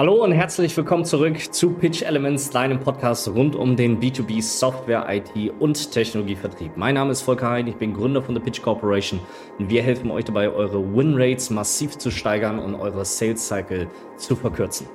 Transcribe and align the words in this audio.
Hallo 0.00 0.22
und 0.22 0.30
herzlich 0.30 0.76
willkommen 0.76 1.04
zurück 1.04 1.52
zu 1.52 1.70
Pitch 1.70 2.02
Elements, 2.02 2.50
deinem 2.50 2.78
Podcast 2.78 3.26
rund 3.26 3.56
um 3.56 3.74
den 3.74 3.98
B2B 3.98 4.40
Software, 4.40 5.04
IT 5.08 5.32
und 5.58 5.90
Technologievertrieb. 5.90 6.76
Mein 6.76 6.94
Name 6.94 7.10
ist 7.10 7.22
Volker 7.22 7.50
Hein, 7.50 7.66
ich 7.66 7.74
bin 7.74 7.94
Gründer 7.94 8.22
von 8.22 8.36
The 8.36 8.40
Pitch 8.40 8.62
Corporation 8.62 9.18
und 9.58 9.68
wir 9.68 9.82
helfen 9.82 10.12
euch 10.12 10.24
dabei, 10.24 10.50
eure 10.50 10.80
Win 10.94 11.14
Rates 11.16 11.50
massiv 11.50 11.98
zu 11.98 12.12
steigern 12.12 12.60
und 12.60 12.76
eure 12.76 13.04
Sales 13.04 13.48
Cycle 13.48 13.88
zu 14.16 14.36
verkürzen. 14.36 14.86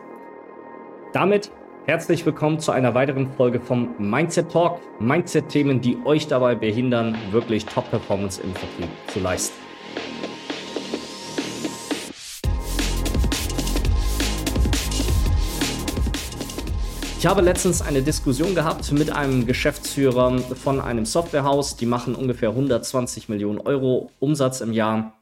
Damit 1.11 1.51
herzlich 1.85 2.25
willkommen 2.25 2.59
zu 2.59 2.71
einer 2.71 2.93
weiteren 2.93 3.29
Folge 3.33 3.59
vom 3.59 3.89
Mindset 3.97 4.53
Talk. 4.53 4.79
Mindset-Themen, 5.01 5.81
die 5.81 5.97
euch 6.05 6.27
dabei 6.27 6.55
behindern, 6.55 7.17
wirklich 7.31 7.65
Top-Performance 7.65 8.41
im 8.41 8.53
Vertrieb 8.53 8.87
zu 9.07 9.19
leisten. 9.19 9.62
Ich 17.23 17.29
habe 17.29 17.39
letztens 17.39 17.81
eine 17.81 18.01
Diskussion 18.01 18.53
gehabt 18.53 18.91
mit 18.91 19.09
einem 19.09 19.47
Geschäftsführer 19.47 20.39
von 20.39 20.81
einem 20.81 21.05
Softwarehaus. 21.05 21.77
Die 21.77 21.85
machen 21.85 22.15
ungefähr 22.15 22.49
120 22.49 23.29
Millionen 23.29 23.59
Euro 23.59 24.11
Umsatz 24.19 24.59
im 24.59 24.73
Jahr 24.73 25.13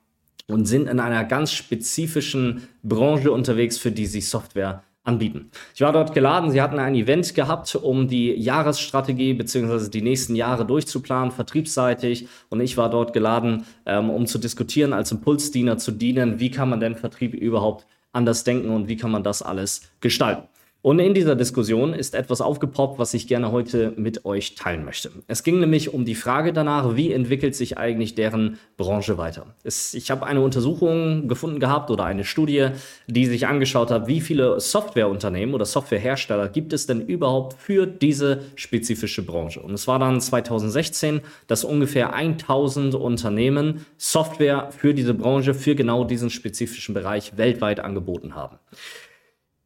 und 0.48 0.66
sind 0.66 0.90
in 0.90 1.00
einer 1.00 1.24
ganz 1.26 1.52
spezifischen 1.52 2.68
Branche 2.82 3.32
unterwegs, 3.32 3.78
für 3.78 3.92
die 3.92 4.08
sie 4.08 4.22
Software 4.22 4.82
anbieten. 5.04 5.52
Ich 5.76 5.82
war 5.82 5.94
dort 5.94 6.16
geladen, 6.16 6.50
sie 6.50 6.60
hatten 6.60 6.80
ein 6.80 6.96
Event 6.96 7.36
gehabt, 7.36 7.76
um 7.76 8.08
die 8.08 8.34
Jahresstrategie 8.34 9.36
bzw. 9.36 9.92
die 9.92 10.02
nächsten 10.02 10.36
Jahre 10.36 10.66
durchzuplanen, 10.66 11.30
vertriebsseitig. 11.30 12.28
Und 12.50 12.62
ich 12.62 12.78
war 12.78 12.90
dort 12.90 13.14
geladen, 13.14 13.64
ähm, 13.86 14.10
um 14.10 14.26
zu 14.26 14.40
diskutieren, 14.40 14.94
als 14.94 15.12
Impulsdiener 15.12 15.78
zu 15.78 15.92
dienen, 15.92 16.40
wie 16.40 16.50
kann 16.50 16.68
man 16.68 16.80
denn 16.80 16.96
Vertrieb 16.96 17.36
überhaupt 17.36 17.86
anders 18.12 18.44
denken 18.44 18.72
und 18.72 18.88
wie 18.88 18.98
kann 18.98 19.12
man 19.12 19.24
das 19.24 19.44
alles 19.44 19.84
gestalten. 20.00 20.48
Und 20.84 20.98
in 20.98 21.14
dieser 21.14 21.36
Diskussion 21.36 21.94
ist 21.94 22.16
etwas 22.16 22.42
aufgepoppt, 22.42 22.98
was 22.98 23.14
ich 23.14 23.28
gerne 23.28 23.52
heute 23.52 23.94
mit 23.98 24.26
euch 24.26 24.56
teilen 24.56 24.84
möchte. 24.84 25.12
Es 25.28 25.44
ging 25.44 25.60
nämlich 25.60 25.94
um 25.94 26.06
die 26.06 26.16
Frage 26.16 26.54
danach, 26.54 26.96
wie 26.96 27.14
entwickelt 27.14 27.56
sich 27.56 27.78
eigentlich 27.78 28.16
deren 28.16 28.58
Branche 28.78 29.20
weiter. 29.20 29.46
Es, 29.64 29.94
ich 29.94 30.10
habe 30.10 30.26
eine 30.26 30.42
Untersuchung 30.42 31.28
gefunden 31.28 31.60
gehabt 31.60 31.92
oder 31.92 32.06
eine 32.06 32.24
Studie, 32.24 32.70
die 33.06 33.28
sich 33.28 33.46
angeschaut 33.46 33.92
hat, 33.92 34.08
wie 34.08 34.22
viele 34.22 34.60
Softwareunternehmen 34.60 35.54
oder 35.54 35.66
Softwarehersteller 35.66 36.50
gibt 36.50 36.74
es 36.74 36.88
denn 36.88 37.02
überhaupt 37.02 37.62
für 37.62 37.86
diese 37.86 38.40
spezifische 38.56 39.24
Branche. 39.24 39.60
Und 39.60 39.76
es 39.76 39.88
war 39.88 40.00
dann 40.00 40.20
2016, 40.20 41.22
dass 41.46 41.64
ungefähr 41.64 42.16
1000 42.16 42.96
Unternehmen 42.96 43.86
Software 43.98 44.70
für 44.72 44.96
diese 44.96 45.14
Branche, 45.14 45.54
für 45.54 45.76
genau 45.76 46.06
diesen 46.06 46.32
spezifischen 46.32 46.96
Bereich 46.96 47.38
weltweit 47.38 47.80
angeboten 47.80 48.34
haben. 48.34 48.58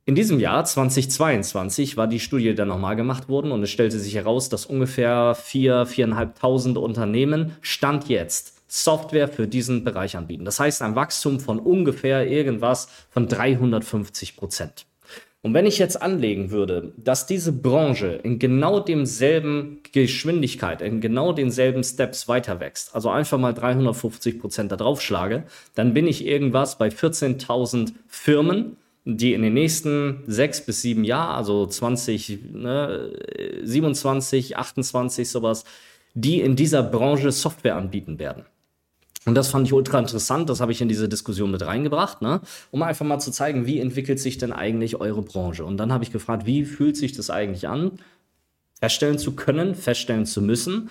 In 0.08 0.14
diesem 0.14 0.40
Jahr 0.40 0.64
2022 0.64 1.98
war 1.98 2.06
die 2.06 2.20
Studie 2.20 2.54
dann 2.54 2.68
nochmal 2.68 2.96
gemacht 2.96 3.28
worden 3.28 3.52
und 3.52 3.64
es 3.64 3.72
stellte 3.72 4.00
sich 4.00 4.14
heraus, 4.14 4.50
dass 4.50 4.68
ungefähr 4.68 5.34
4, 5.34 5.88
4.500 5.88 6.78
Unternehmen 6.78 7.58
Stand 7.62 8.08
jetzt 8.08 8.54
Software 8.68 9.28
für 9.28 9.48
diesen 9.48 9.84
Bereich 9.84 10.16
anbieten. 10.16 10.46
Das 10.46 10.60
heißt 10.60 10.84
ein 10.84 10.96
Wachstum 10.96 11.40
von 11.40 11.58
ungefähr 11.58 12.28
irgendwas 12.28 12.88
von 13.10 13.28
350 13.28 14.38
Prozent. 14.38 14.86
Und 15.42 15.56
wenn 15.56 15.66
ich 15.66 15.80
jetzt 15.80 16.00
anlegen 16.00 16.52
würde, 16.52 16.94
dass 16.98 17.26
diese 17.26 17.52
Branche 17.52 18.20
in 18.22 18.38
genau 18.38 18.80
demselben 18.80 19.82
Geschwindigkeit, 19.92 20.84
in 20.84 21.02
genau 21.02 21.34
denselben 21.34 21.84
Steps 21.84 22.28
weiter 22.28 22.60
wächst, 22.60 22.94
also 22.94 23.10
einfach 23.10 23.40
mal 23.40 23.56
350 23.56 24.40
Prozent 24.40 24.72
da 24.72 24.76
drauf 24.76 25.02
schlage, 25.02 25.46
dann 25.74 25.96
bin 25.96 26.06
ich 26.06 26.28
irgendwas 26.28 26.78
bei 26.78 26.90
14.000 26.90 27.94
Firmen, 28.08 28.78
die 29.06 29.34
in 29.34 29.44
den 29.44 29.54
nächsten 29.54 30.24
sechs 30.26 30.66
bis 30.66 30.82
sieben 30.82 31.04
Jahren, 31.04 31.36
also 31.36 31.68
20, 31.68 32.40
ne, 32.54 33.14
27, 33.64 34.58
28, 34.58 35.30
sowas, 35.30 35.64
die 36.16 36.42
in 36.42 36.56
dieser 36.56 36.82
Branche 36.82 37.32
Software 37.32 37.76
anbieten 37.76 38.18
werden. 38.18 38.46
Und 39.26 39.36
das 39.36 39.48
fand 39.48 39.68
ich 39.68 39.74
ultra 39.74 40.00
interessant, 40.00 40.50
das 40.50 40.60
habe 40.60 40.72
ich 40.72 40.82
in 40.82 40.90
diese 40.90 41.10
Diskussion 41.10 41.52
mit 41.52 41.66
reingebracht, 41.66 42.22
ne? 42.22 42.42
um 42.72 42.84
einfach 42.84 43.06
mal 43.06 43.20
zu 43.20 43.32
zeigen, 43.32 43.66
wie 43.66 43.80
entwickelt 43.80 44.20
sich 44.20 44.38
denn 44.38 44.54
eigentlich 44.54 44.98
eure 44.98 45.24
Branche. 45.24 45.66
Und 45.66 45.78
dann 45.78 45.92
habe 45.92 46.04
ich 46.04 46.12
gefragt, 46.12 46.46
wie 46.46 46.64
fühlt 46.64 46.96
sich 46.96 47.14
das 47.14 47.32
eigentlich 47.32 47.68
an, 47.68 47.94
feststellen 48.80 49.18
zu 49.18 49.36
können, 49.36 49.74
feststellen 49.74 50.28
zu 50.28 50.42
müssen, 50.42 50.90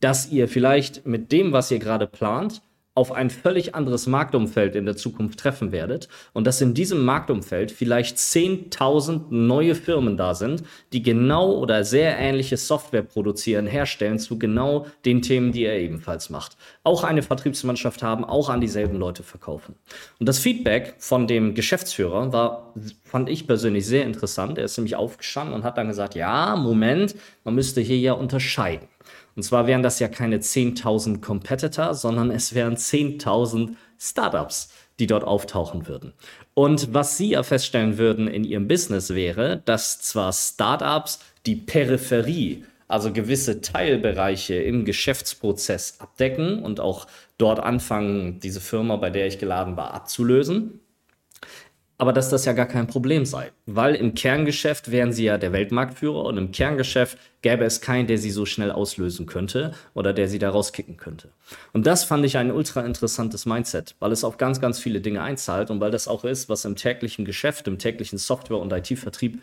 dass 0.00 0.30
ihr 0.30 0.48
vielleicht 0.48 1.06
mit 1.06 1.30
dem, 1.30 1.52
was 1.52 1.70
ihr 1.70 1.78
gerade 1.78 2.06
plant, 2.06 2.62
auf 2.94 3.10
ein 3.10 3.28
völlig 3.28 3.74
anderes 3.74 4.06
Marktumfeld 4.06 4.76
in 4.76 4.86
der 4.86 4.96
Zukunft 4.96 5.40
treffen 5.40 5.72
werdet 5.72 6.08
und 6.32 6.46
dass 6.46 6.60
in 6.60 6.74
diesem 6.74 7.04
Marktumfeld 7.04 7.72
vielleicht 7.72 8.16
10.000 8.16 9.26
neue 9.30 9.74
Firmen 9.74 10.16
da 10.16 10.34
sind, 10.34 10.62
die 10.92 11.02
genau 11.02 11.52
oder 11.52 11.84
sehr 11.84 12.16
ähnliche 12.18 12.56
Software 12.56 13.02
produzieren, 13.02 13.66
herstellen 13.66 14.20
zu 14.20 14.38
genau 14.38 14.86
den 15.04 15.22
Themen, 15.22 15.50
die 15.50 15.64
er 15.64 15.78
ebenfalls 15.78 16.30
macht. 16.30 16.56
Auch 16.84 17.02
eine 17.02 17.22
Vertriebsmannschaft 17.22 18.02
haben, 18.02 18.24
auch 18.24 18.48
an 18.48 18.60
dieselben 18.60 18.96
Leute 18.96 19.24
verkaufen. 19.24 19.74
Und 20.20 20.28
das 20.28 20.38
Feedback 20.38 20.94
von 20.98 21.26
dem 21.26 21.54
Geschäftsführer 21.54 22.32
war, 22.32 22.74
fand 23.02 23.28
ich 23.28 23.46
persönlich 23.46 23.86
sehr 23.86 24.04
interessant. 24.04 24.56
Er 24.56 24.64
ist 24.64 24.76
nämlich 24.76 24.94
aufgestanden 24.94 25.54
und 25.54 25.64
hat 25.64 25.78
dann 25.78 25.88
gesagt, 25.88 26.14
ja, 26.14 26.54
Moment, 26.54 27.16
man 27.42 27.56
müsste 27.56 27.80
hier 27.80 27.98
ja 27.98 28.12
unterscheiden. 28.12 28.88
Und 29.36 29.42
zwar 29.42 29.66
wären 29.66 29.82
das 29.82 29.98
ja 29.98 30.08
keine 30.08 30.38
10.000 30.38 31.20
Competitor, 31.20 31.94
sondern 31.94 32.30
es 32.30 32.54
wären 32.54 32.76
10.000 32.76 33.74
Startups, 33.98 34.72
die 34.98 35.06
dort 35.06 35.24
auftauchen 35.24 35.88
würden. 35.88 36.12
Und 36.54 36.94
was 36.94 37.16
Sie 37.16 37.30
ja 37.30 37.42
feststellen 37.42 37.98
würden 37.98 38.28
in 38.28 38.44
Ihrem 38.44 38.68
Business 38.68 39.10
wäre, 39.10 39.62
dass 39.64 40.00
zwar 40.00 40.32
Startups 40.32 41.20
die 41.46 41.56
Peripherie, 41.56 42.64
also 42.86 43.12
gewisse 43.12 43.60
Teilbereiche 43.60 44.54
im 44.54 44.84
Geschäftsprozess 44.84 45.96
abdecken 45.98 46.62
und 46.62 46.78
auch 46.80 47.06
dort 47.38 47.58
anfangen, 47.58 48.38
diese 48.40 48.60
Firma, 48.60 48.96
bei 48.96 49.10
der 49.10 49.26
ich 49.26 49.38
geladen 49.38 49.76
war, 49.76 49.94
abzulösen 49.94 50.80
aber 51.98 52.12
dass 52.12 52.28
das 52.28 52.44
ja 52.44 52.52
gar 52.52 52.66
kein 52.66 52.86
Problem 52.86 53.24
sei. 53.24 53.52
Weil 53.66 53.94
im 53.94 54.14
Kerngeschäft 54.14 54.90
wären 54.90 55.12
sie 55.12 55.24
ja 55.24 55.38
der 55.38 55.52
Weltmarktführer 55.52 56.24
und 56.24 56.38
im 56.38 56.50
Kerngeschäft 56.50 57.18
gäbe 57.42 57.64
es 57.64 57.80
keinen, 57.80 58.06
der 58.06 58.18
sie 58.18 58.30
so 58.30 58.46
schnell 58.46 58.72
auslösen 58.72 59.26
könnte 59.26 59.72
oder 59.94 60.12
der 60.12 60.28
sie 60.28 60.38
da 60.38 60.50
rauskicken 60.50 60.96
könnte. 60.96 61.30
Und 61.72 61.86
das 61.86 62.04
fand 62.04 62.24
ich 62.24 62.36
ein 62.36 62.50
ultra 62.50 62.82
interessantes 62.82 63.46
Mindset, 63.46 63.94
weil 64.00 64.12
es 64.12 64.24
auf 64.24 64.38
ganz, 64.38 64.60
ganz 64.60 64.78
viele 64.78 65.00
Dinge 65.00 65.22
einzahlt 65.22 65.70
und 65.70 65.80
weil 65.80 65.90
das 65.90 66.08
auch 66.08 66.24
ist, 66.24 66.48
was 66.48 66.64
im 66.64 66.76
täglichen 66.76 67.24
Geschäft, 67.24 67.68
im 67.68 67.78
täglichen 67.78 68.18
Software- 68.18 68.58
und 68.58 68.72
IT-Vertrieb 68.72 69.42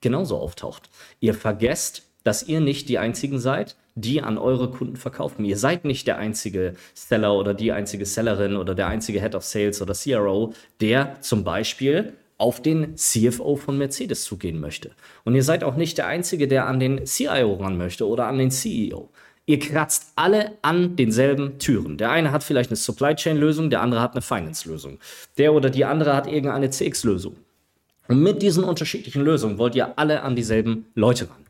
genauso 0.00 0.38
auftaucht. 0.38 0.88
Ihr 1.20 1.34
vergesst, 1.34 2.09
dass 2.22 2.42
ihr 2.42 2.60
nicht 2.60 2.88
die 2.88 2.98
einzigen 2.98 3.38
seid, 3.38 3.76
die 3.94 4.22
an 4.22 4.38
eure 4.38 4.70
Kunden 4.70 4.96
verkaufen. 4.96 5.44
Ihr 5.44 5.56
seid 5.56 5.84
nicht 5.84 6.06
der 6.06 6.18
einzige 6.18 6.74
Seller 6.94 7.34
oder 7.34 7.54
die 7.54 7.72
einzige 7.72 8.06
Sellerin 8.06 8.56
oder 8.56 8.74
der 8.74 8.88
einzige 8.88 9.20
Head 9.20 9.34
of 9.34 9.44
Sales 9.44 9.82
oder 9.82 9.94
CRO, 9.94 10.52
der 10.80 11.20
zum 11.20 11.44
Beispiel 11.44 12.12
auf 12.38 12.62
den 12.62 12.96
CFO 12.96 13.56
von 13.56 13.76
Mercedes 13.76 14.24
zugehen 14.24 14.60
möchte. 14.60 14.92
Und 15.24 15.34
ihr 15.34 15.42
seid 15.42 15.62
auch 15.62 15.76
nicht 15.76 15.98
der 15.98 16.06
Einzige, 16.06 16.48
der 16.48 16.66
an 16.66 16.80
den 16.80 17.04
CIO 17.04 17.54
ran 17.54 17.76
möchte 17.76 18.08
oder 18.08 18.26
an 18.26 18.38
den 18.38 18.50
CEO. 18.50 19.10
Ihr 19.44 19.58
kratzt 19.58 20.12
alle 20.16 20.52
an 20.62 20.96
denselben 20.96 21.58
Türen. 21.58 21.98
Der 21.98 22.10
eine 22.10 22.32
hat 22.32 22.42
vielleicht 22.42 22.70
eine 22.70 22.76
Supply 22.76 23.14
Chain 23.14 23.36
Lösung, 23.36 23.68
der 23.68 23.82
andere 23.82 24.00
hat 24.00 24.12
eine 24.12 24.22
Finance 24.22 24.68
Lösung. 24.68 24.98
Der 25.36 25.52
oder 25.52 25.68
die 25.68 25.84
andere 25.84 26.14
hat 26.14 26.26
irgendeine 26.26 26.70
CX 26.70 27.04
Lösung. 27.04 27.36
Und 28.08 28.22
mit 28.22 28.42
diesen 28.42 28.64
unterschiedlichen 28.64 29.22
Lösungen 29.22 29.58
wollt 29.58 29.74
ihr 29.74 29.98
alle 29.98 30.22
an 30.22 30.34
dieselben 30.34 30.86
Leute 30.94 31.28
ran. 31.28 31.44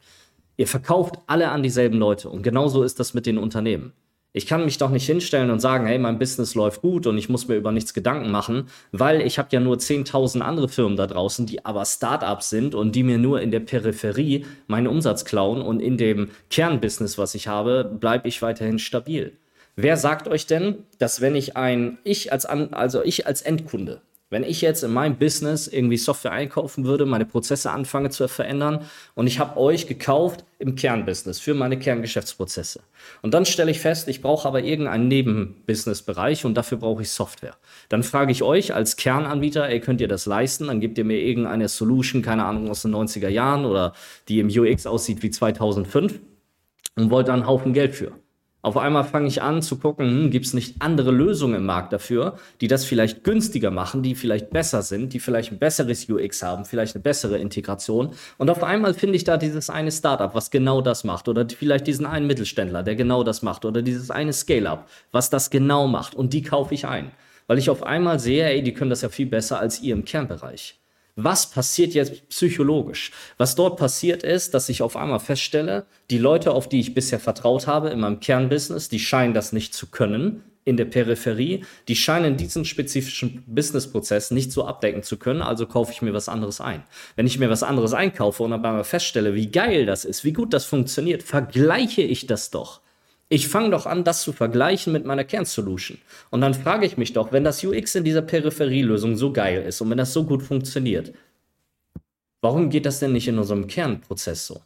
Ihr 0.60 0.66
verkauft 0.66 1.15
alle 1.26 1.48
an 1.48 1.62
dieselben 1.62 1.97
Leute. 1.97 2.28
Und 2.28 2.43
genauso 2.43 2.82
ist 2.82 3.00
das 3.00 3.15
mit 3.15 3.25
den 3.25 3.38
Unternehmen. 3.38 3.94
Ich 4.34 4.47
kann 4.47 4.66
mich 4.66 4.76
doch 4.76 4.91
nicht 4.91 5.06
hinstellen 5.06 5.48
und 5.48 5.59
sagen, 5.59 5.87
hey, 5.87 5.98
mein 5.98 6.19
Business 6.19 6.54
läuft 6.54 6.82
gut 6.82 7.06
und 7.06 7.16
ich 7.16 7.31
muss 7.31 7.48
mir 7.48 7.54
über 7.54 7.72
nichts 7.72 7.94
Gedanken 7.94 8.31
machen, 8.31 8.69
weil 8.93 9.22
ich 9.22 9.38
habe 9.38 9.48
ja 9.53 9.59
nur 9.59 9.76
10.000 9.76 10.41
andere 10.43 10.69
Firmen 10.69 10.98
da 10.98 11.06
draußen, 11.06 11.47
die 11.47 11.65
aber 11.65 11.87
Startups 11.87 12.50
sind 12.50 12.75
und 12.75 12.94
die 12.94 13.04
mir 13.04 13.16
nur 13.16 13.41
in 13.41 13.51
der 13.51 13.60
Peripherie 13.60 14.45
meinen 14.66 14.86
Umsatz 14.86 15.24
klauen 15.24 15.62
und 15.62 15.80
in 15.80 15.97
dem 15.97 16.28
Kernbusiness, 16.51 17.16
was 17.16 17.34
ich 17.34 17.48
habe, 17.48 17.84
bleibe 17.98 18.28
ich 18.28 18.42
weiterhin 18.42 18.78
stabil. 18.78 19.33
Wer 19.77 19.97
sagt 19.97 20.28
euch 20.28 20.47
denn, 20.47 20.84
dass 20.98 21.22
wenn 21.22 21.36
ich 21.36 21.57
ein, 21.57 21.97
ich 22.04 22.34
als, 22.34 22.45
also 22.45 23.03
ich 23.03 23.27
als 23.27 23.41
Endkunde, 23.41 24.03
wenn 24.30 24.44
ich 24.44 24.60
jetzt 24.60 24.84
in 24.84 24.92
meinem 24.92 25.16
Business 25.16 25.66
irgendwie 25.66 25.97
Software 25.97 26.32
einkaufen 26.32 26.84
würde, 26.84 27.04
meine 27.04 27.27
Prozesse 27.27 27.71
anfange 27.72 28.10
zu 28.10 28.28
verändern 28.28 28.86
und 29.15 29.27
ich 29.27 29.41
habe 29.41 29.59
euch 29.59 29.88
gekauft 29.88 30.44
im 30.60 30.77
Kernbusiness 30.77 31.41
für 31.41 31.53
meine 31.53 31.78
Kerngeschäftsprozesse. 31.78 32.80
Und 33.22 33.34
dann 33.34 33.44
stelle 33.44 33.72
ich 33.72 33.80
fest, 33.80 34.09
ich 34.09 34.22
brauche 34.22 34.47
aber 34.47 34.62
irgendeinen 34.62 35.09
Nebenbusinessbereich 35.09 36.44
und 36.44 36.54
dafür 36.54 36.78
brauche 36.78 37.03
ich 37.03 37.10
Software. 37.10 37.56
Dann 37.88 38.04
frage 38.04 38.30
ich 38.30 38.42
euch 38.42 38.72
als 38.72 38.97
Kernanbieter, 38.97 39.68
ey, 39.68 39.80
könnt 39.80 40.00
ihr 40.00 40.09
das 40.09 40.27
leisten? 40.27 40.68
Dann 40.68 40.80
gebt 40.80 40.97
ihr 40.97 41.04
mir 41.04 41.18
irgendeine 41.18 41.68
Solution, 41.68 42.22
keine 42.22 42.44
Ahnung, 42.44 42.71
aus 42.71 42.83
den 42.83 42.94
90er 42.94 43.28
Jahren 43.28 43.65
oder 43.65 43.94
die 44.28 44.38
im 44.38 44.48
UX 44.48 44.86
aussieht 44.86 45.22
wie 45.24 45.30
2005 45.30 46.21
und 46.97 47.10
wollt 47.10 47.26
da 47.26 47.34
einen 47.34 47.47
Haufen 47.47 47.72
Geld 47.72 47.97
für. 47.97 48.12
Auf 48.62 48.77
einmal 48.77 49.04
fange 49.04 49.27
ich 49.27 49.41
an 49.41 49.62
zu 49.62 49.78
gucken, 49.78 50.07
hm, 50.07 50.30
gibt 50.30 50.45
es 50.45 50.53
nicht 50.53 50.77
andere 50.80 51.10
Lösungen 51.10 51.57
im 51.57 51.66
Markt 51.66 51.95
dafür, 51.95 52.36
die 52.60 52.68
das 52.68 52.84
vielleicht 52.84 53.24
günstiger 53.24 53.71
machen, 53.71 54.03
die 54.03 54.15
vielleicht 54.15 54.51
besser 54.51 54.83
sind, 54.83 55.15
die 55.15 55.21
vielleicht 55.21 55.51
ein 55.51 55.59
besseres 55.59 56.10
UX 56.10 56.42
haben, 56.42 56.66
vielleicht 56.66 56.95
eine 56.95 57.03
bessere 57.03 57.39
Integration. 57.39 58.10
Und 58.36 58.51
auf 58.51 58.62
einmal 58.62 58.92
finde 58.92 59.16
ich 59.16 59.24
da 59.24 59.39
dieses 59.39 59.71
eine 59.71 59.91
Startup, 59.91 60.34
was 60.34 60.51
genau 60.51 60.83
das 60.83 61.04
macht. 61.04 61.28
Oder 61.28 61.47
vielleicht 61.48 61.86
diesen 61.86 62.04
einen 62.04 62.27
Mittelständler, 62.27 62.83
der 62.83 62.97
genau 62.97 63.24
das 63.24 63.41
macht. 63.41 63.65
Oder 63.65 63.80
dieses 63.80 64.10
eine 64.10 64.34
Scale-up, 64.34 64.89
was 65.10 65.30
das 65.30 65.48
genau 65.48 65.86
macht. 65.86 66.15
Und 66.15 66.34
die 66.34 66.42
kaufe 66.42 66.74
ich 66.74 66.86
ein. 66.86 67.12
Weil 67.47 67.59
ich 67.59 67.71
auf 67.71 67.83
einmal 67.83 68.21
sehe, 68.21 68.45
ey, 68.45 68.62
die 68.62 68.74
können 68.74 68.91
das 68.91 69.01
ja 69.01 69.09
viel 69.09 69.27
besser 69.27 69.59
als 69.59 69.80
ihr 69.80 69.95
im 69.95 70.04
Kernbereich. 70.04 70.78
Was 71.25 71.51
passiert 71.51 71.95
jetzt 71.95 72.28
psychologisch? 72.28 73.13
Was 73.37 73.55
dort 73.55 73.78
passiert 73.78 74.22
ist, 74.22 74.55
dass 74.55 74.69
ich 74.69 74.83
auf 74.83 74.97
einmal 74.97 75.21
feststelle, 75.21 75.87
die 76.11 76.19
Leute, 76.19 76.53
auf 76.53 76.69
die 76.69 76.81
ich 76.81 76.95
bisher 76.95 77.21
vertraut 77.21 77.67
habe 77.67 77.91
in 77.91 78.01
meinem 78.01 78.21
Kernbusiness, 78.21 78.89
die 78.89 78.99
scheinen 78.99 79.34
das 79.34 79.53
nicht 79.53 79.75
zu 79.75 79.89
können 79.89 80.43
in 80.65 80.77
der 80.77 80.84
Peripherie, 80.84 81.65
die 81.89 81.97
scheinen 81.97 82.37
diesen 82.37 82.65
spezifischen 82.65 83.43
Businessprozess 83.47 84.31
nicht 84.31 84.53
so 84.53 84.65
abdecken 84.65 85.03
zu 85.03 85.17
können, 85.17 85.43
also 85.43 85.67
kaufe 85.67 85.93
ich 85.93 86.03
mir 86.03 86.13
was 86.13 86.28
anderes 86.28 86.61
ein. 86.61 86.83
Wenn 87.17 87.27
ich 87.27 87.39
mir 87.39 87.51
was 87.51 87.63
anderes 87.63 87.95
einkaufe 87.95 88.43
und 88.43 88.51
dann 88.51 88.65
einmal 88.65 88.84
feststelle, 88.84 89.34
wie 89.34 89.51
geil 89.51 89.87
das 89.87 90.05
ist, 90.05 90.25
wie 90.25 90.33
gut 90.33 90.53
das 90.53 90.67
funktioniert, 90.67 91.22
vergleiche 91.22 92.03
ich 92.03 92.27
das 92.27 92.51
doch 92.51 92.81
ich 93.32 93.47
fange 93.47 93.71
doch 93.71 93.86
an, 93.86 94.03
das 94.03 94.22
zu 94.22 94.32
vergleichen 94.32 94.92
mit 94.92 95.06
meiner 95.06 95.22
Kernsolution. 95.22 95.98
Und 96.30 96.41
dann 96.41 96.53
frage 96.53 96.84
ich 96.84 96.98
mich 96.98 97.12
doch, 97.12 97.30
wenn 97.30 97.44
das 97.44 97.65
UX 97.65 97.94
in 97.94 98.03
dieser 98.03 98.22
Peripherielösung 98.22 99.16
so 99.16 99.32
geil 99.32 99.62
ist 99.62 99.80
und 99.80 99.88
wenn 99.88 99.98
das 99.98 100.12
so 100.12 100.24
gut 100.24 100.42
funktioniert, 100.42 101.15
warum 102.41 102.71
geht 102.71 102.86
das 102.86 102.98
denn 102.98 103.12
nicht 103.12 103.28
in 103.28 103.38
unserem 103.38 103.68
Kernprozess 103.68 104.48
so? 104.48 104.60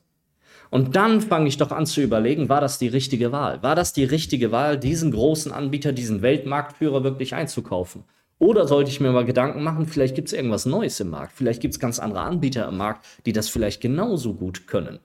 Und 0.71 0.97
dann 0.97 1.21
fange 1.21 1.47
ich 1.47 1.59
doch 1.59 1.73
an 1.73 1.85
zu 1.85 2.01
überlegen, 2.01 2.49
war 2.49 2.63
das 2.63 2.79
die 2.79 2.89
richtige 2.89 3.33
Wahl? 3.33 3.63
War 3.63 3.77
das 3.77 3.93
die 3.93 4.05
richtige 4.05 4.51
Wahl, 4.51 4.79
diesen 4.79 5.13
großen 5.13 5.53
Anbieter, 5.53 5.93
diesen 5.93 6.23
Weltmarktführer 6.23 7.05
wirklich 7.05 7.35
einzukaufen? 7.35 8.05
Oder 8.39 8.67
sollte 8.67 8.91
ich 8.91 8.99
mir 8.99 9.13
mal 9.13 9.27
Gedanken 9.27 9.63
machen, 9.63 9.87
vielleicht 9.87 10.15
gibt 10.15 10.29
es 10.29 10.35
irgendwas 10.35 10.65
Neues 10.65 10.99
im 11.01 11.11
Markt, 11.11 11.35
vielleicht 11.37 11.61
gibt 11.61 11.75
es 11.75 11.81
ganz 11.81 11.99
andere 11.99 12.23
Anbieter 12.23 12.67
im 12.67 12.79
Markt, 12.79 13.05
die 13.27 13.33
das 13.33 13.51
vielleicht 13.51 13.83
genauso 13.83 14.33
gut 14.35 14.67
können. 14.67 15.01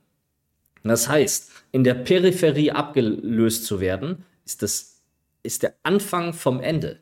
Das 0.84 1.10
heißt, 1.10 1.52
in 1.72 1.84
der 1.84 1.94
Peripherie 1.94 2.72
abgelöst 2.72 3.66
zu 3.66 3.80
werden, 3.80 4.26
ist, 4.46 4.62
das, 4.62 5.02
ist 5.44 5.64
der 5.64 5.74
Anfang 5.84 6.34
vom 6.34 6.60
Ende. 6.60 7.00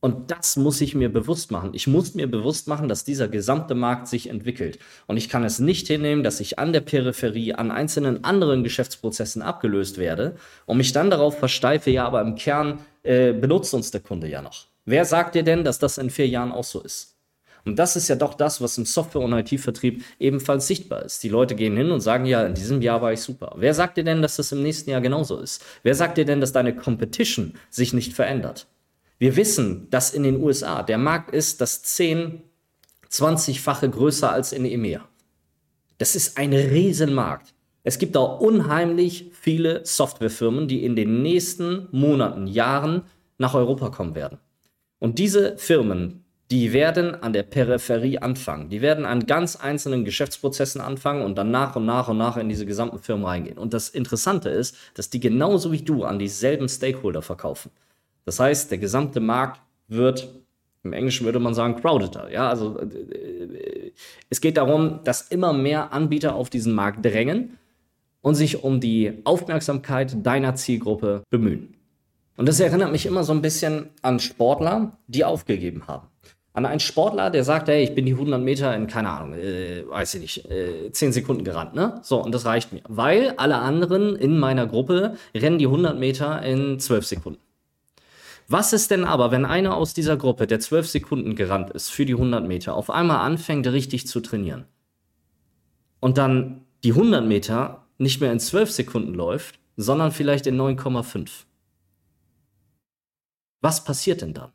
Und 0.00 0.30
das 0.30 0.56
muss 0.56 0.80
ich 0.82 0.94
mir 0.94 1.08
bewusst 1.08 1.50
machen. 1.50 1.70
Ich 1.72 1.86
muss 1.86 2.14
mir 2.14 2.30
bewusst 2.30 2.68
machen, 2.68 2.86
dass 2.86 3.02
dieser 3.02 3.28
gesamte 3.28 3.74
Markt 3.74 4.06
sich 4.08 4.28
entwickelt. 4.28 4.78
Und 5.06 5.16
ich 5.16 5.28
kann 5.28 5.42
es 5.42 5.58
nicht 5.58 5.88
hinnehmen, 5.88 6.22
dass 6.22 6.38
ich 6.38 6.58
an 6.58 6.72
der 6.72 6.82
Peripherie, 6.82 7.54
an 7.54 7.70
einzelnen 7.70 8.22
anderen 8.22 8.62
Geschäftsprozessen 8.62 9.42
abgelöst 9.42 9.98
werde 9.98 10.36
und 10.66 10.76
mich 10.76 10.92
dann 10.92 11.10
darauf 11.10 11.38
versteife, 11.38 11.90
ja, 11.90 12.06
aber 12.06 12.20
im 12.20 12.36
Kern 12.36 12.80
äh, 13.02 13.32
benutzt 13.32 13.74
uns 13.74 13.90
der 13.90 14.00
Kunde 14.00 14.28
ja 14.28 14.42
noch. 14.42 14.66
Wer 14.84 15.04
sagt 15.04 15.34
dir 15.34 15.42
denn, 15.42 15.64
dass 15.64 15.80
das 15.80 15.98
in 15.98 16.10
vier 16.10 16.28
Jahren 16.28 16.52
auch 16.52 16.62
so 16.62 16.80
ist? 16.80 17.15
Und 17.66 17.80
das 17.80 17.96
ist 17.96 18.06
ja 18.06 18.14
doch 18.14 18.34
das, 18.34 18.60
was 18.60 18.78
im 18.78 18.86
Software- 18.86 19.22
und 19.22 19.32
IT-Vertrieb 19.32 20.04
ebenfalls 20.20 20.68
sichtbar 20.68 21.02
ist. 21.02 21.24
Die 21.24 21.28
Leute 21.28 21.56
gehen 21.56 21.76
hin 21.76 21.90
und 21.90 22.00
sagen, 22.00 22.24
ja, 22.24 22.46
in 22.46 22.54
diesem 22.54 22.80
Jahr 22.80 23.02
war 23.02 23.12
ich 23.12 23.20
super. 23.20 23.54
Wer 23.56 23.74
sagt 23.74 23.96
dir 23.96 24.04
denn, 24.04 24.22
dass 24.22 24.36
das 24.36 24.52
im 24.52 24.62
nächsten 24.62 24.90
Jahr 24.90 25.00
genauso 25.00 25.38
ist? 25.38 25.64
Wer 25.82 25.96
sagt 25.96 26.16
dir 26.16 26.24
denn, 26.24 26.40
dass 26.40 26.52
deine 26.52 26.76
Competition 26.76 27.54
sich 27.68 27.92
nicht 27.92 28.12
verändert? 28.12 28.68
Wir 29.18 29.34
wissen, 29.34 29.88
dass 29.90 30.14
in 30.14 30.22
den 30.22 30.40
USA 30.40 30.84
der 30.84 30.98
Markt 30.98 31.34
ist 31.34 31.60
das 31.60 31.82
10, 31.82 32.42
20-fache 33.10 33.88
größer 33.88 34.30
als 34.30 34.52
in 34.52 34.64
EMEA. 34.64 35.00
Das 35.98 36.14
ist 36.14 36.38
ein 36.38 36.52
Riesenmarkt. 36.52 37.52
Es 37.82 37.98
gibt 37.98 38.14
da 38.14 38.20
unheimlich 38.20 39.30
viele 39.32 39.84
Softwarefirmen, 39.84 40.68
die 40.68 40.84
in 40.84 40.94
den 40.94 41.22
nächsten 41.22 41.88
Monaten, 41.90 42.46
Jahren 42.46 43.02
nach 43.38 43.54
Europa 43.54 43.90
kommen 43.90 44.14
werden. 44.14 44.38
Und 44.98 45.18
diese 45.18 45.56
Firmen 45.58 46.25
die 46.50 46.72
werden 46.72 47.20
an 47.22 47.32
der 47.32 47.42
Peripherie 47.42 48.18
anfangen. 48.18 48.68
Die 48.68 48.80
werden 48.80 49.04
an 49.04 49.26
ganz 49.26 49.56
einzelnen 49.56 50.04
Geschäftsprozessen 50.04 50.80
anfangen 50.80 51.24
und 51.24 51.36
dann 51.36 51.50
nach 51.50 51.74
und 51.74 51.86
nach 51.86 52.08
und 52.08 52.18
nach 52.18 52.36
in 52.36 52.48
diese 52.48 52.66
gesamten 52.66 52.98
Firmen 52.98 53.26
reingehen. 53.26 53.58
Und 53.58 53.74
das 53.74 53.88
Interessante 53.88 54.48
ist, 54.48 54.76
dass 54.94 55.10
die 55.10 55.18
genauso 55.18 55.72
wie 55.72 55.82
du 55.82 56.04
an 56.04 56.18
dieselben 56.18 56.68
Stakeholder 56.68 57.22
verkaufen. 57.22 57.72
Das 58.24 58.38
heißt, 58.38 58.70
der 58.70 58.78
gesamte 58.78 59.18
Markt 59.18 59.60
wird, 59.88 60.28
im 60.84 60.92
Englischen 60.92 61.24
würde 61.24 61.40
man 61.40 61.54
sagen, 61.54 61.80
crowdeder. 61.80 62.30
Ja, 62.30 62.48
also 62.48 62.78
äh, 62.78 63.92
es 64.30 64.40
geht 64.40 64.56
darum, 64.56 65.00
dass 65.02 65.22
immer 65.22 65.52
mehr 65.52 65.92
Anbieter 65.92 66.36
auf 66.36 66.48
diesen 66.48 66.74
Markt 66.74 67.04
drängen 67.04 67.58
und 68.20 68.36
sich 68.36 68.62
um 68.62 68.80
die 68.80 69.20
Aufmerksamkeit 69.24 70.24
deiner 70.24 70.54
Zielgruppe 70.54 71.24
bemühen. 71.28 71.74
Und 72.36 72.46
das 72.46 72.60
erinnert 72.60 72.92
mich 72.92 73.06
immer 73.06 73.24
so 73.24 73.32
ein 73.32 73.42
bisschen 73.42 73.88
an 74.02 74.20
Sportler, 74.20 74.98
die 75.08 75.24
aufgegeben 75.24 75.88
haben 75.88 76.08
an 76.56 76.64
einen 76.64 76.80
Sportler, 76.80 77.28
der 77.28 77.44
sagt, 77.44 77.68
hey, 77.68 77.84
ich 77.84 77.94
bin 77.94 78.06
die 78.06 78.14
100 78.14 78.40
Meter 78.40 78.74
in, 78.74 78.86
keine 78.86 79.10
Ahnung, 79.10 79.34
äh, 79.34 79.86
weiß 79.86 80.14
ich 80.14 80.20
nicht, 80.22 80.50
äh, 80.50 80.90
10 80.90 81.12
Sekunden 81.12 81.44
gerannt, 81.44 81.74
ne? 81.74 82.00
So, 82.02 82.16
und 82.22 82.34
das 82.34 82.46
reicht 82.46 82.72
mir. 82.72 82.80
Weil 82.88 83.34
alle 83.36 83.56
anderen 83.58 84.16
in 84.16 84.38
meiner 84.38 84.66
Gruppe 84.66 85.16
rennen 85.34 85.58
die 85.58 85.66
100 85.66 85.98
Meter 85.98 86.42
in 86.42 86.80
12 86.80 87.04
Sekunden. 87.04 87.40
Was 88.48 88.72
ist 88.72 88.90
denn 88.90 89.04
aber, 89.04 89.32
wenn 89.32 89.44
einer 89.44 89.76
aus 89.76 89.92
dieser 89.92 90.16
Gruppe, 90.16 90.46
der 90.46 90.58
12 90.58 90.88
Sekunden 90.88 91.36
gerannt 91.36 91.70
ist 91.72 91.90
für 91.90 92.06
die 92.06 92.14
100 92.14 92.48
Meter, 92.48 92.74
auf 92.74 92.88
einmal 92.88 93.18
anfängt, 93.18 93.66
richtig 93.66 94.06
zu 94.06 94.20
trainieren? 94.20 94.64
Und 96.00 96.16
dann 96.16 96.64
die 96.84 96.92
100 96.92 97.26
Meter 97.26 97.84
nicht 97.98 98.22
mehr 98.22 98.32
in 98.32 98.40
12 98.40 98.70
Sekunden 98.70 99.12
läuft, 99.12 99.58
sondern 99.76 100.10
vielleicht 100.10 100.46
in 100.46 100.58
9,5. 100.58 101.44
Was 103.60 103.84
passiert 103.84 104.22
denn 104.22 104.32
dann? 104.32 104.52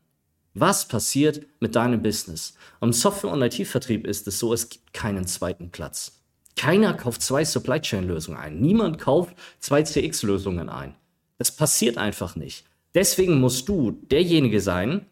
Was 0.54 0.86
passiert 0.86 1.46
mit 1.62 1.76
deinem 1.76 2.02
Business? 2.02 2.56
Im 2.82 2.92
Software- 2.92 3.32
und 3.32 3.42
IT-Vertrieb 3.42 4.06
ist 4.06 4.28
es 4.28 4.38
so, 4.38 4.54
es 4.54 4.68
gibt 4.68 4.94
keinen 4.94 5.26
zweiten 5.26 5.70
Platz. 5.70 6.22
Keiner 6.58 6.94
kauft 6.94 7.22
zwei 7.22 7.46
Supply 7.46 7.80
Chain-Lösungen 7.80 8.38
ein. 8.38 8.60
Niemand 8.60 8.98
kauft 8.98 9.36
zwei 9.60 9.84
CX-Lösungen 9.84 10.68
ein. 10.68 10.96
Das 11.38 11.56
passiert 11.56 11.98
einfach 11.98 12.36
nicht. 12.36 12.66
Deswegen 12.94 13.40
musst 13.40 13.70
du 13.70 13.92
derjenige 13.92 14.60
sein, 14.60 15.06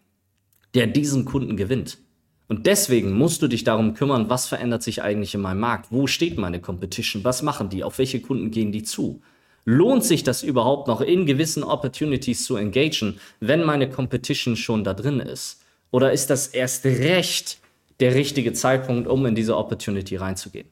der 0.73 0.87
diesen 0.87 1.23
Kunden 1.23 1.55
gewinnt. 1.55 1.99
Und 2.49 2.67
deswegen 2.67 3.13
musst 3.13 3.41
du 3.41 3.47
dich 3.47 3.63
darum 3.63 3.93
kümmern, 3.93 4.29
was 4.29 4.47
verändert 4.47 4.83
sich 4.83 5.01
eigentlich 5.01 5.33
in 5.33 5.41
meinem 5.41 5.61
Markt? 5.61 5.91
Wo 5.91 6.07
steht 6.07 6.37
meine 6.37 6.59
Competition? 6.59 7.23
Was 7.23 7.43
machen 7.43 7.69
die? 7.69 7.83
Auf 7.83 7.97
welche 7.97 8.19
Kunden 8.19 8.51
gehen 8.51 8.73
die 8.73 8.83
zu? 8.83 9.21
Lohnt 9.65 10.03
sich 10.03 10.23
das 10.23 10.43
überhaupt 10.43 10.87
noch 10.87 11.01
in 11.01 11.25
gewissen 11.25 11.63
Opportunities 11.63 12.45
zu 12.45 12.55
engagen, 12.55 13.19
wenn 13.39 13.63
meine 13.63 13.89
Competition 13.89 14.55
schon 14.55 14.83
da 14.83 14.93
drin 14.93 15.19
ist? 15.19 15.61
Oder 15.91 16.11
ist 16.11 16.29
das 16.29 16.47
erst 16.47 16.85
recht 16.85 17.59
der 17.99 18.15
richtige 18.15 18.53
Zeitpunkt, 18.53 19.07
um 19.07 19.25
in 19.25 19.35
diese 19.35 19.57
Opportunity 19.57 20.15
reinzugehen? 20.15 20.67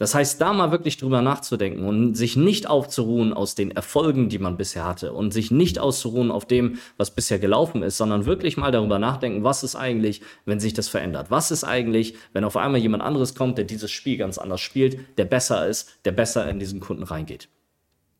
Das 0.00 0.14
heißt, 0.14 0.40
da 0.40 0.54
mal 0.54 0.70
wirklich 0.70 0.96
drüber 0.96 1.20
nachzudenken 1.20 1.84
und 1.84 2.14
sich 2.14 2.34
nicht 2.34 2.66
aufzuruhen 2.66 3.34
aus 3.34 3.54
den 3.54 3.70
Erfolgen, 3.70 4.30
die 4.30 4.38
man 4.38 4.56
bisher 4.56 4.86
hatte 4.86 5.12
und 5.12 5.30
sich 5.30 5.50
nicht 5.50 5.78
auszuruhen 5.78 6.30
auf 6.30 6.46
dem, 6.46 6.78
was 6.96 7.14
bisher 7.14 7.38
gelaufen 7.38 7.82
ist, 7.82 7.98
sondern 7.98 8.24
wirklich 8.24 8.56
mal 8.56 8.72
darüber 8.72 8.98
nachdenken, 8.98 9.44
was 9.44 9.62
ist 9.62 9.76
eigentlich, 9.76 10.22
wenn 10.46 10.58
sich 10.58 10.72
das 10.72 10.88
verändert? 10.88 11.30
Was 11.30 11.50
ist 11.50 11.64
eigentlich, 11.64 12.14
wenn 12.32 12.44
auf 12.44 12.56
einmal 12.56 12.80
jemand 12.80 13.02
anderes 13.02 13.34
kommt, 13.34 13.58
der 13.58 13.66
dieses 13.66 13.90
Spiel 13.90 14.16
ganz 14.16 14.38
anders 14.38 14.62
spielt, 14.62 15.18
der 15.18 15.26
besser 15.26 15.68
ist, 15.68 15.90
der 16.06 16.12
besser 16.12 16.48
in 16.48 16.58
diesen 16.58 16.80
Kunden 16.80 17.02
reingeht? 17.02 17.50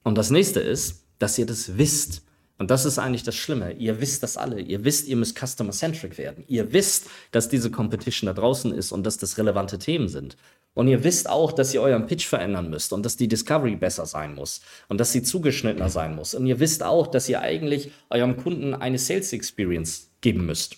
Und 0.03 0.17
das 0.17 0.31
nächste 0.31 0.61
ist, 0.61 1.05
dass 1.19 1.39
ihr 1.39 1.47
das 1.47 1.77
wisst. 1.79 2.23
Und 2.59 2.71
das 2.71 2.85
ist 2.85 2.99
eigentlich 2.99 3.23
das 3.23 3.37
Schlimme. 3.37 3.73
Ihr 3.73 4.01
wisst 4.01 4.23
das 4.23 4.37
alle. 4.37 4.61
Ihr 4.61 4.85
wisst, 4.85 5.09
ihr 5.09 5.17
müsst 5.17 5.39
customer-centric 5.39 6.19
werden. 6.19 6.45
Ihr 6.47 6.73
wisst, 6.73 7.07
dass 7.31 7.49
diese 7.49 7.71
Competition 7.71 8.27
da 8.27 8.35
draußen 8.35 8.73
ist 8.73 8.93
und 8.93 9.05
dass 9.05 9.17
das 9.17 9.39
relevante 9.39 9.79
Themen 9.79 10.09
sind. 10.09 10.37
Und 10.75 10.87
ihr 10.89 11.03
wisst 11.03 11.29
auch, 11.29 11.53
dass 11.53 11.75
ihr 11.75 11.83
euren 11.83 12.07
Pitch 12.07 12.27
verändern 12.27 12.71
müsst 12.71 12.93
und 12.93 13.05
dass 13.05 13.17
die 13.17 13.29
Discovery 13.29 13.77
besser 13.77 14.07
sein 14.07 14.35
muss 14.35 14.61
und 14.89 14.99
dass 14.99 15.11
sie 15.13 15.23
zugeschnittener 15.23 15.89
sein 15.89 16.15
muss. 16.15 16.35
Und 16.35 16.47
ihr 16.47 16.61
wisst 16.61 16.83
auch, 16.83 17.07
dass 17.07 17.29
ihr 17.29 17.41
eigentlich 17.41 17.93
eurem 18.09 18.37
Kunden 18.37 18.75
eine 18.75 18.99
Sales 18.99 19.33
Experience 19.33 20.11
geben 20.21 20.47
müsst. 20.47 20.77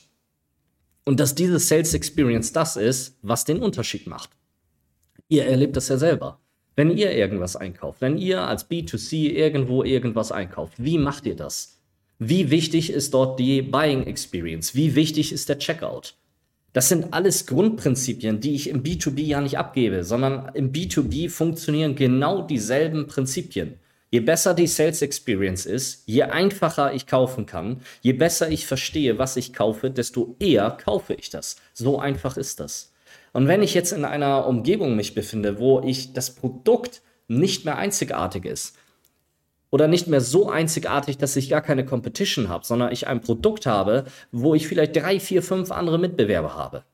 Und 1.05 1.21
dass 1.21 1.35
diese 1.35 1.59
Sales 1.59 1.95
Experience 1.95 2.52
das 2.52 2.76
ist, 2.76 3.19
was 3.23 3.45
den 3.45 3.59
Unterschied 3.59 4.07
macht. 4.07 4.31
Ihr 5.29 5.47
erlebt 5.47 5.76
das 5.76 5.88
ja 5.88 5.99
selber. 5.99 6.42
Wenn 6.75 6.97
ihr 6.97 7.12
irgendwas 7.12 7.55
einkauft, 7.55 8.00
wenn 8.00 8.17
ihr 8.17 8.41
als 8.41 8.71
B2C 8.71 9.31
irgendwo 9.31 9.85
irgendwas 9.85 10.33
einkauft, 10.33 10.75
wie 10.79 10.97
macht 10.97 11.26
ihr 11.26 11.37
das? 11.37 11.79
Wie 12.19 12.50
wichtig 12.50 12.91
ist 12.91 13.12
dort 13.12 13.38
die 13.38 13.61
Buying 13.61 14.05
Experience? 14.07 14.75
Wie 14.75 14.95
wichtig 14.95 15.33
ist 15.33 15.49
der 15.49 15.59
Checkout? 15.59 16.14
Das 16.73 16.88
sind 16.88 17.12
alles 17.12 17.47
Grundprinzipien, 17.47 18.41
die 18.41 18.55
ich 18.55 18.71
im 18.71 18.83
B2B 18.83 19.21
ja 19.23 19.43
nicht 19.43 19.59
abgebe, 19.59 20.05
sondern 20.05 20.50
im 20.55 20.73
B2B 20.73 21.29
funktionieren 21.29 21.95
genau 21.95 22.41
dieselben 22.41 23.07
Prinzipien. 23.07 23.75
Je 24.11 24.21
besser 24.21 24.55
die 24.55 24.67
Sales 24.67 25.02
Experience 25.02 25.67
ist, 25.67 26.02
je 26.07 26.23
einfacher 26.23 26.95
ich 26.95 27.07
kaufen 27.07 27.45
kann, 27.45 27.81
je 28.00 28.12
besser 28.12 28.50
ich 28.50 28.67
verstehe, 28.67 29.19
was 29.19 29.37
ich 29.37 29.52
kaufe, 29.52 29.91
desto 29.91 30.37
eher 30.38 30.71
kaufe 30.71 31.14
ich 31.14 31.29
das. 31.29 31.57
So 31.75 31.99
einfach 31.99 32.38
ist 32.38 32.61
das. 32.61 32.92
Und 33.33 33.49
wenn 33.49 33.62
ich 33.62 33.75
jetzt 33.75 33.92
in 33.92 34.04
einer 34.04 34.47
Umgebung 34.47 34.97
mich 34.97 35.14
befinde, 35.14 35.59
wo 35.59 35.81
ich 35.81 36.12
das 36.12 36.35
Produkt 36.35 37.02
nicht 37.28 37.64
mehr 37.64 37.78
einzigartig 37.78 38.45
ist, 38.45 38.76
oder 39.73 39.88
nicht 39.88 40.07
mehr 40.07 40.21
so 40.21 40.50
einzigartig, 40.50 41.16
dass 41.16 41.35
ich 41.35 41.49
gar 41.49 41.62
keine 41.62 41.87
Competition 41.87 42.50
habe, 42.50 42.64
sondern 42.64 42.92
ich 42.92 43.07
ein 43.07 43.23
Produkt 43.23 43.64
habe, 43.64 44.04
wo 44.31 44.54
ich 44.54 44.69
vielleicht 44.69 44.95
drei, 44.95 45.19
vier, 45.19 45.42
fünf 45.42 45.73
andere 45.73 45.99
Mitbewerber 45.99 46.54
habe. 46.54 46.85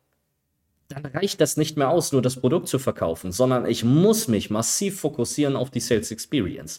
Dann 0.88 1.04
reicht 1.04 1.40
das 1.40 1.56
nicht 1.56 1.76
mehr 1.76 1.90
aus, 1.90 2.12
nur 2.12 2.22
das 2.22 2.36
Produkt 2.36 2.68
zu 2.68 2.78
verkaufen, 2.78 3.32
sondern 3.32 3.66
ich 3.66 3.84
muss 3.84 4.28
mich 4.28 4.48
massiv 4.48 5.00
fokussieren 5.00 5.56
auf 5.56 5.70
die 5.70 5.80
Sales 5.80 6.12
Experience. 6.12 6.78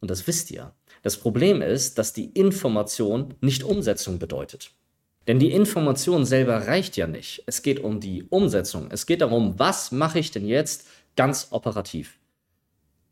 Und 0.00 0.10
das 0.10 0.26
wisst 0.26 0.50
ihr. 0.50 0.74
Das 1.02 1.16
Problem 1.16 1.62
ist, 1.62 1.96
dass 1.96 2.12
die 2.12 2.26
Information 2.30 3.34
nicht 3.40 3.62
Umsetzung 3.62 4.18
bedeutet. 4.18 4.72
Denn 5.26 5.38
die 5.38 5.50
Information 5.50 6.24
selber 6.24 6.66
reicht 6.66 6.96
ja 6.96 7.06
nicht. 7.06 7.42
Es 7.46 7.62
geht 7.62 7.80
um 7.80 8.00
die 8.00 8.24
Umsetzung. 8.24 8.88
Es 8.90 9.06
geht 9.06 9.20
darum, 9.20 9.58
was 9.58 9.90
mache 9.90 10.18
ich 10.18 10.30
denn 10.30 10.46
jetzt 10.46 10.86
ganz 11.16 11.48
operativ? 11.50 12.18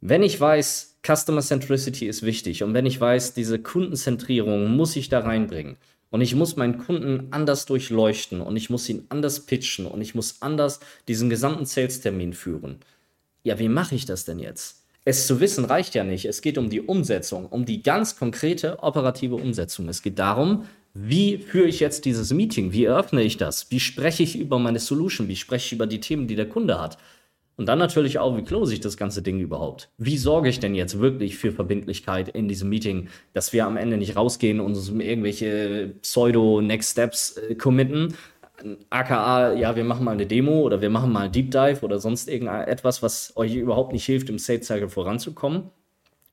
Wenn 0.00 0.22
ich 0.22 0.38
weiß, 0.38 0.98
Customer 1.04 1.40
Centricity 1.40 2.06
ist 2.06 2.22
wichtig 2.22 2.62
und 2.62 2.74
wenn 2.74 2.86
ich 2.86 3.00
weiß, 3.00 3.34
diese 3.34 3.58
Kundenzentrierung 3.58 4.76
muss 4.76 4.96
ich 4.96 5.08
da 5.08 5.20
reinbringen 5.20 5.76
und 6.10 6.20
ich 6.20 6.34
muss 6.34 6.56
meinen 6.56 6.78
Kunden 6.78 7.28
anders 7.30 7.66
durchleuchten 7.66 8.40
und 8.40 8.56
ich 8.56 8.70
muss 8.70 8.88
ihn 8.88 9.06
anders 9.08 9.40
pitchen 9.46 9.86
und 9.86 10.00
ich 10.00 10.14
muss 10.14 10.42
anders 10.42 10.80
diesen 11.08 11.30
gesamten 11.30 11.64
Sales-Termin 11.64 12.34
führen. 12.34 12.76
Ja, 13.42 13.58
wie 13.58 13.68
mache 13.68 13.94
ich 13.94 14.06
das 14.06 14.24
denn 14.24 14.38
jetzt? 14.38 14.84
Es 15.06 15.26
zu 15.26 15.40
wissen 15.40 15.64
reicht 15.64 15.94
ja 15.94 16.04
nicht. 16.04 16.24
Es 16.24 16.40
geht 16.40 16.56
um 16.56 16.70
die 16.70 16.80
Umsetzung, 16.80 17.46
um 17.46 17.64
die 17.64 17.82
ganz 17.82 18.16
konkrete 18.18 18.82
operative 18.82 19.34
Umsetzung. 19.34 19.88
Es 19.88 20.02
geht 20.02 20.18
darum, 20.18 20.66
wie 20.94 21.38
führe 21.38 21.66
ich 21.66 21.80
jetzt 21.80 22.04
dieses 22.04 22.32
Meeting? 22.32 22.72
Wie 22.72 22.84
eröffne 22.84 23.22
ich 23.22 23.36
das? 23.36 23.70
Wie 23.70 23.80
spreche 23.80 24.22
ich 24.22 24.38
über 24.38 24.60
meine 24.60 24.78
Solution? 24.78 25.26
Wie 25.26 25.36
spreche 25.36 25.66
ich 25.66 25.72
über 25.72 25.88
die 25.88 26.00
Themen, 26.00 26.28
die 26.28 26.36
der 26.36 26.48
Kunde 26.48 26.80
hat? 26.80 26.98
Und 27.56 27.66
dann 27.66 27.78
natürlich 27.78 28.18
auch, 28.18 28.36
wie 28.36 28.42
close 28.42 28.72
ich 28.72 28.80
das 28.80 28.96
ganze 28.96 29.22
Ding 29.22 29.40
überhaupt? 29.40 29.90
Wie 29.98 30.18
sorge 30.18 30.48
ich 30.48 30.60
denn 30.60 30.74
jetzt 30.74 30.98
wirklich 31.00 31.36
für 31.36 31.52
Verbindlichkeit 31.52 32.28
in 32.28 32.48
diesem 32.48 32.68
Meeting, 32.68 33.08
dass 33.32 33.52
wir 33.52 33.66
am 33.66 33.76
Ende 33.76 33.96
nicht 33.96 34.16
rausgehen 34.16 34.60
und 34.60 34.74
uns 34.74 34.88
irgendwelche 34.88 35.94
Pseudo-Next 36.00 36.92
Steps 36.92 37.36
äh, 37.36 37.54
committen? 37.54 38.14
AKA, 38.90 39.54
ja, 39.54 39.74
wir 39.74 39.84
machen 39.84 40.04
mal 40.04 40.12
eine 40.12 40.26
Demo 40.26 40.60
oder 40.62 40.80
wir 40.80 40.90
machen 40.90 41.12
mal 41.12 41.26
ein 41.26 41.32
Deep 41.32 41.50
Dive 41.50 41.80
oder 41.82 41.98
sonst 41.98 42.28
irgendetwas, 42.28 43.02
was 43.02 43.36
euch 43.36 43.54
überhaupt 43.54 43.92
nicht 43.92 44.06
hilft, 44.06 44.30
im 44.30 44.38
Sales 44.38 44.66
Cycle 44.66 44.88
voranzukommen, 44.88 45.70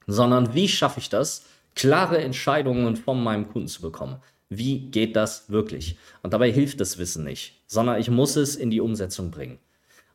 sondern 0.06 0.54
wie 0.54 0.68
schaffe 0.68 1.00
ich 1.00 1.10
das, 1.10 1.46
klare 1.76 2.20
Entscheidungen 2.20 2.96
von 2.96 3.24
meinem 3.24 3.50
Kunden 3.50 3.68
zu 3.68 3.82
bekommen? 3.82 4.18
Wie 4.54 4.80
geht 4.80 5.16
das 5.16 5.50
wirklich? 5.50 5.98
Und 6.24 6.34
dabei 6.34 6.52
hilft 6.52 6.82
das 6.82 6.98
Wissen 6.98 7.24
nicht, 7.24 7.64
sondern 7.68 8.02
ich 8.02 8.10
muss 8.10 8.36
es 8.36 8.58
in 8.58 8.70
die 8.70 8.82
Umsetzung 8.82 9.32
bringen. 9.32 9.60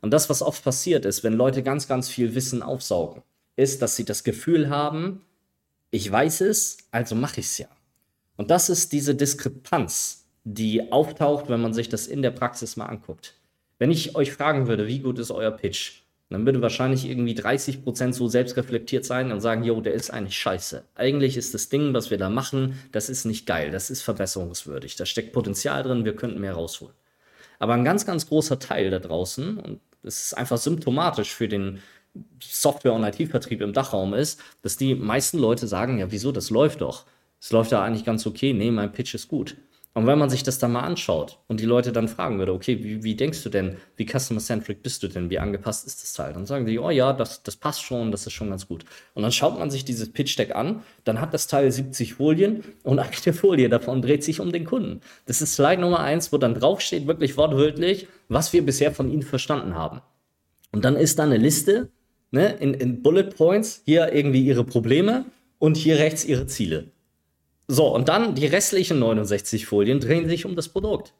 Und 0.02 0.10
das, 0.10 0.28
was 0.28 0.42
oft 0.42 0.62
passiert 0.62 1.06
ist, 1.06 1.24
wenn 1.24 1.32
Leute 1.32 1.62
ganz, 1.62 1.88
ganz 1.88 2.10
viel 2.10 2.34
Wissen 2.34 2.62
aufsaugen, 2.62 3.22
ist, 3.56 3.80
dass 3.80 3.96
sie 3.96 4.04
das 4.04 4.24
Gefühl 4.24 4.68
haben, 4.68 5.22
ich 5.90 6.12
weiß 6.12 6.42
es, 6.42 6.76
also 6.90 7.14
mache 7.14 7.40
ich 7.40 7.46
es 7.46 7.56
ja. 7.56 7.68
Und 8.36 8.50
das 8.50 8.68
ist 8.68 8.92
diese 8.92 9.14
Diskrepanz, 9.14 10.26
die 10.44 10.92
auftaucht, 10.92 11.48
wenn 11.48 11.62
man 11.62 11.72
sich 11.72 11.88
das 11.88 12.06
in 12.06 12.20
der 12.20 12.30
Praxis 12.30 12.76
mal 12.76 12.84
anguckt. 12.84 13.32
Wenn 13.78 13.90
ich 13.90 14.16
euch 14.16 14.34
fragen 14.34 14.66
würde, 14.68 14.86
wie 14.86 14.98
gut 14.98 15.18
ist 15.18 15.30
euer 15.30 15.52
Pitch, 15.52 16.02
dann 16.30 16.44
würde 16.44 16.62
wahrscheinlich 16.62 17.08
irgendwie 17.08 17.34
30% 17.34 18.12
so 18.12 18.26
selbstreflektiert 18.28 19.04
sein 19.04 19.30
und 19.30 19.40
sagen, 19.40 19.62
jo, 19.62 19.80
der 19.80 19.94
ist 19.94 20.10
eigentlich 20.10 20.38
scheiße. 20.38 20.84
Eigentlich 20.94 21.36
ist 21.36 21.54
das 21.54 21.68
Ding, 21.68 21.94
was 21.94 22.10
wir 22.10 22.18
da 22.18 22.30
machen, 22.30 22.78
das 22.92 23.08
ist 23.08 23.24
nicht 23.24 23.46
geil, 23.46 23.70
das 23.70 23.90
ist 23.90 24.02
verbesserungswürdig, 24.02 24.96
da 24.96 25.06
steckt 25.06 25.32
Potenzial 25.32 25.82
drin, 25.82 26.04
wir 26.04 26.16
könnten 26.16 26.40
mehr 26.40 26.54
rausholen. 26.54 26.94
Aber 27.58 27.74
ein 27.74 27.84
ganz, 27.84 28.04
ganz 28.04 28.28
großer 28.28 28.58
Teil 28.58 28.90
da 28.90 28.98
draußen, 28.98 29.58
und 29.58 29.80
das 30.02 30.26
ist 30.26 30.34
einfach 30.34 30.58
symptomatisch 30.58 31.34
für 31.34 31.48
den 31.48 31.80
Software- 32.42 32.94
und 32.94 33.04
IT-Vertrieb 33.04 33.60
im 33.60 33.72
Dachraum 33.72 34.14
ist, 34.14 34.40
dass 34.62 34.76
die 34.76 34.94
meisten 34.94 35.38
Leute 35.38 35.66
sagen, 35.66 35.98
ja, 35.98 36.10
wieso, 36.10 36.32
das 36.32 36.50
läuft 36.50 36.80
doch. 36.80 37.04
Es 37.40 37.52
läuft 37.52 37.72
ja 37.72 37.82
eigentlich 37.82 38.04
ganz 38.04 38.26
okay. 38.26 38.52
Nee, 38.52 38.70
mein 38.70 38.92
Pitch 38.92 39.14
ist 39.14 39.28
gut. 39.28 39.56
Und 39.96 40.06
wenn 40.06 40.18
man 40.18 40.28
sich 40.28 40.42
das 40.42 40.58
dann 40.58 40.72
mal 40.72 40.82
anschaut 40.82 41.38
und 41.48 41.58
die 41.58 41.64
Leute 41.64 41.90
dann 41.90 42.06
fragen 42.06 42.38
würde, 42.38 42.52
okay, 42.52 42.84
wie, 42.84 43.02
wie 43.02 43.14
denkst 43.14 43.42
du 43.42 43.48
denn, 43.48 43.78
wie 43.96 44.04
customer-centric 44.06 44.82
bist 44.82 45.02
du 45.02 45.08
denn, 45.08 45.30
wie 45.30 45.38
angepasst 45.38 45.86
ist 45.86 46.02
das 46.02 46.12
Teil? 46.12 46.34
Dann 46.34 46.44
sagen 46.44 46.66
die, 46.66 46.78
oh 46.78 46.90
ja, 46.90 47.14
das, 47.14 47.42
das 47.42 47.56
passt 47.56 47.82
schon, 47.82 48.10
das 48.10 48.26
ist 48.26 48.34
schon 48.34 48.50
ganz 48.50 48.68
gut. 48.68 48.84
Und 49.14 49.22
dann 49.22 49.32
schaut 49.32 49.58
man 49.58 49.70
sich 49.70 49.86
dieses 49.86 50.12
Pitch-Deck 50.12 50.54
an, 50.54 50.82
dann 51.04 51.18
hat 51.18 51.32
das 51.32 51.46
Teil 51.46 51.72
70 51.72 52.12
Folien 52.12 52.62
und 52.82 52.98
eine 53.24 53.32
Folie 53.32 53.70
davon 53.70 54.02
dreht 54.02 54.22
sich 54.22 54.38
um 54.38 54.52
den 54.52 54.66
Kunden. 54.66 55.00
Das 55.24 55.40
ist 55.40 55.54
Slide 55.54 55.80
Nummer 55.80 56.00
eins, 56.00 56.30
wo 56.30 56.36
dann 56.36 56.52
draufsteht, 56.52 57.06
wirklich 57.06 57.38
wortwörtlich, 57.38 58.06
was 58.28 58.52
wir 58.52 58.66
bisher 58.66 58.92
von 58.92 59.10
ihnen 59.10 59.22
verstanden 59.22 59.76
haben. 59.76 60.02
Und 60.72 60.84
dann 60.84 60.96
ist 60.96 61.18
da 61.18 61.22
eine 61.22 61.38
Liste 61.38 61.88
ne, 62.32 62.54
in, 62.60 62.74
in 62.74 63.02
Bullet 63.02 63.30
Points, 63.34 63.80
hier 63.86 64.12
irgendwie 64.12 64.44
ihre 64.44 64.64
Probleme 64.64 65.24
und 65.58 65.78
hier 65.78 65.98
rechts 65.98 66.22
ihre 66.22 66.46
Ziele. 66.46 66.90
So, 67.68 67.92
und 67.92 68.08
dann 68.08 68.34
die 68.34 68.46
restlichen 68.46 68.98
69 68.98 69.66
Folien 69.66 70.00
drehen 70.00 70.28
sich 70.28 70.46
um 70.46 70.54
das 70.54 70.68
Produkt. 70.68 71.14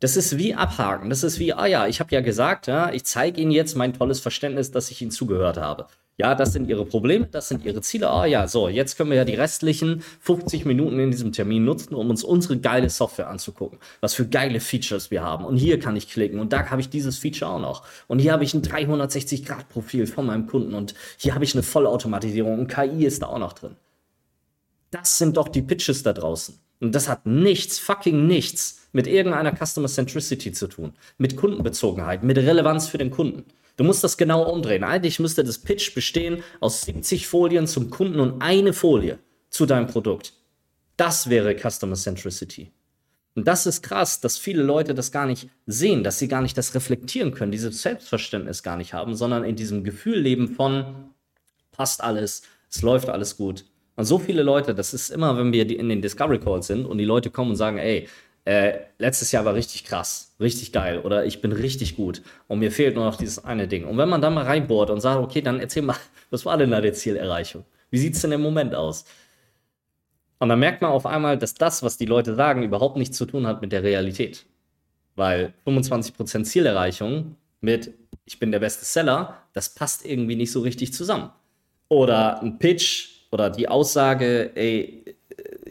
Das 0.00 0.16
ist 0.16 0.36
wie 0.36 0.54
abhaken. 0.54 1.08
Das 1.08 1.22
ist 1.22 1.38
wie, 1.38 1.54
ah 1.54 1.66
ja, 1.66 1.86
ich 1.86 2.00
habe 2.00 2.14
ja 2.14 2.20
gesagt, 2.20 2.66
ja, 2.66 2.92
ich 2.92 3.04
zeige 3.04 3.40
Ihnen 3.40 3.50
jetzt 3.50 3.76
mein 3.76 3.94
tolles 3.94 4.20
Verständnis, 4.20 4.70
dass 4.70 4.90
ich 4.90 5.00
Ihnen 5.00 5.10
zugehört 5.10 5.56
habe. 5.56 5.86
Ja, 6.18 6.34
das 6.34 6.52
sind 6.52 6.68
Ihre 6.68 6.84
Probleme, 6.86 7.26
das 7.30 7.48
sind 7.48 7.64
Ihre 7.64 7.80
Ziele. 7.82 8.10
Ah 8.10 8.26
ja, 8.26 8.48
so, 8.48 8.68
jetzt 8.68 8.96
können 8.96 9.10
wir 9.10 9.16
ja 9.18 9.24
die 9.24 9.34
restlichen 9.34 10.02
50 10.20 10.64
Minuten 10.66 10.98
in 10.98 11.10
diesem 11.10 11.32
Termin 11.32 11.64
nutzen, 11.64 11.94
um 11.94 12.08
uns 12.10 12.24
unsere 12.24 12.58
geile 12.58 12.88
Software 12.90 13.28
anzugucken. 13.28 13.78
Was 14.00 14.14
für 14.14 14.26
geile 14.26 14.60
Features 14.60 15.10
wir 15.10 15.22
haben. 15.22 15.44
Und 15.44 15.56
hier 15.56 15.78
kann 15.78 15.96
ich 15.96 16.08
klicken 16.10 16.40
und 16.40 16.52
da 16.52 16.70
habe 16.70 16.80
ich 16.80 16.90
dieses 16.90 17.18
Feature 17.18 17.50
auch 17.50 17.60
noch. 17.60 17.82
Und 18.06 18.18
hier 18.18 18.32
habe 18.32 18.44
ich 18.44 18.54
ein 18.54 18.62
360-Grad-Profil 18.62 20.06
von 20.06 20.26
meinem 20.26 20.46
Kunden 20.46 20.74
und 20.74 20.94
hier 21.18 21.34
habe 21.34 21.44
ich 21.44 21.54
eine 21.54 21.62
Vollautomatisierung 21.62 22.58
und 22.60 22.68
KI 22.68 23.04
ist 23.06 23.22
da 23.22 23.26
auch 23.26 23.38
noch 23.38 23.52
drin. 23.54 23.76
Das 24.90 25.18
sind 25.18 25.36
doch 25.36 25.48
die 25.48 25.62
Pitches 25.62 26.02
da 26.02 26.12
draußen. 26.12 26.58
Und 26.80 26.94
das 26.94 27.08
hat 27.08 27.26
nichts, 27.26 27.78
fucking 27.78 28.26
nichts 28.26 28.88
mit 28.92 29.06
irgendeiner 29.06 29.54
Customer 29.54 29.88
Centricity 29.88 30.52
zu 30.52 30.68
tun. 30.68 30.92
Mit 31.18 31.36
Kundenbezogenheit, 31.36 32.22
mit 32.22 32.38
Relevanz 32.38 32.88
für 32.88 32.98
den 32.98 33.10
Kunden. 33.10 33.44
Du 33.76 33.84
musst 33.84 34.04
das 34.04 34.16
genau 34.16 34.50
umdrehen. 34.50 34.84
Eigentlich 34.84 35.20
müsste 35.20 35.44
das 35.44 35.58
Pitch 35.58 35.94
bestehen 35.94 36.42
aus 36.60 36.82
70 36.82 37.26
Folien 37.26 37.66
zum 37.66 37.90
Kunden 37.90 38.20
und 38.20 38.40
eine 38.40 38.72
Folie 38.72 39.18
zu 39.50 39.66
deinem 39.66 39.86
Produkt. 39.86 40.32
Das 40.96 41.28
wäre 41.28 41.56
Customer 41.56 41.94
Centricity. 41.94 42.72
Und 43.34 43.46
das 43.46 43.66
ist 43.66 43.82
krass, 43.82 44.20
dass 44.20 44.38
viele 44.38 44.62
Leute 44.62 44.94
das 44.94 45.12
gar 45.12 45.26
nicht 45.26 45.50
sehen, 45.66 46.02
dass 46.02 46.18
sie 46.18 46.26
gar 46.26 46.40
nicht 46.40 46.56
das 46.56 46.74
reflektieren 46.74 47.34
können, 47.34 47.52
dieses 47.52 47.82
Selbstverständnis 47.82 48.62
gar 48.62 48.78
nicht 48.78 48.94
haben, 48.94 49.14
sondern 49.14 49.44
in 49.44 49.56
diesem 49.56 49.84
Gefühl 49.84 50.18
leben 50.18 50.48
von 50.48 51.10
passt 51.70 52.02
alles, 52.02 52.42
es 52.70 52.80
läuft 52.80 53.10
alles 53.10 53.36
gut. 53.36 53.66
Und 53.96 54.04
so 54.04 54.18
viele 54.18 54.42
Leute, 54.42 54.74
das 54.74 54.94
ist 54.94 55.10
immer, 55.10 55.36
wenn 55.38 55.52
wir 55.52 55.68
in 55.68 55.88
den 55.88 56.02
Discovery 56.02 56.38
Calls 56.38 56.66
sind 56.66 56.84
und 56.86 56.98
die 56.98 57.04
Leute 57.04 57.30
kommen 57.30 57.50
und 57.50 57.56
sagen, 57.56 57.78
ey, 57.78 58.08
äh, 58.44 58.78
letztes 58.98 59.32
Jahr 59.32 59.44
war 59.44 59.54
richtig 59.54 59.84
krass, 59.84 60.36
richtig 60.38 60.70
geil 60.70 61.00
oder 61.00 61.24
ich 61.24 61.40
bin 61.40 61.50
richtig 61.50 61.96
gut 61.96 62.22
und 62.46 62.60
mir 62.60 62.70
fehlt 62.70 62.94
nur 62.94 63.04
noch 63.04 63.16
dieses 63.16 63.44
eine 63.44 63.66
Ding. 63.66 63.84
Und 63.84 63.98
wenn 63.98 64.08
man 64.08 64.20
dann 64.20 64.34
mal 64.34 64.44
reinbohrt 64.44 64.90
und 64.90 65.00
sagt, 65.00 65.20
okay, 65.20 65.40
dann 65.40 65.58
erzähl 65.58 65.82
mal, 65.82 65.96
was 66.30 66.44
war 66.44 66.56
denn 66.56 66.70
da 66.70 66.80
die 66.80 66.92
Zielerreichung? 66.92 67.64
Wie 67.90 67.98
sieht 67.98 68.14
es 68.14 68.22
denn 68.22 68.32
im 68.32 68.42
Moment 68.42 68.74
aus? 68.74 69.04
Und 70.38 70.50
dann 70.50 70.60
merkt 70.60 70.82
man 70.82 70.90
auf 70.90 71.06
einmal, 71.06 71.38
dass 71.38 71.54
das, 71.54 71.82
was 71.82 71.96
die 71.96 72.04
Leute 72.04 72.34
sagen, 72.34 72.62
überhaupt 72.62 72.96
nichts 72.98 73.16
zu 73.16 73.24
tun 73.24 73.46
hat 73.46 73.62
mit 73.62 73.72
der 73.72 73.82
Realität. 73.82 74.44
Weil 75.14 75.54
25% 75.66 76.44
Zielerreichung 76.44 77.36
mit 77.62 77.94
ich 78.26 78.38
bin 78.38 78.50
der 78.50 78.58
beste 78.58 78.84
Seller, 78.84 79.42
das 79.52 79.70
passt 79.70 80.04
irgendwie 80.04 80.36
nicht 80.36 80.52
so 80.52 80.60
richtig 80.60 80.92
zusammen. 80.92 81.30
Oder 81.88 82.42
ein 82.42 82.58
Pitch, 82.58 83.15
oder 83.30 83.50
die 83.50 83.68
Aussage, 83.68 84.52
ey, 84.54 85.16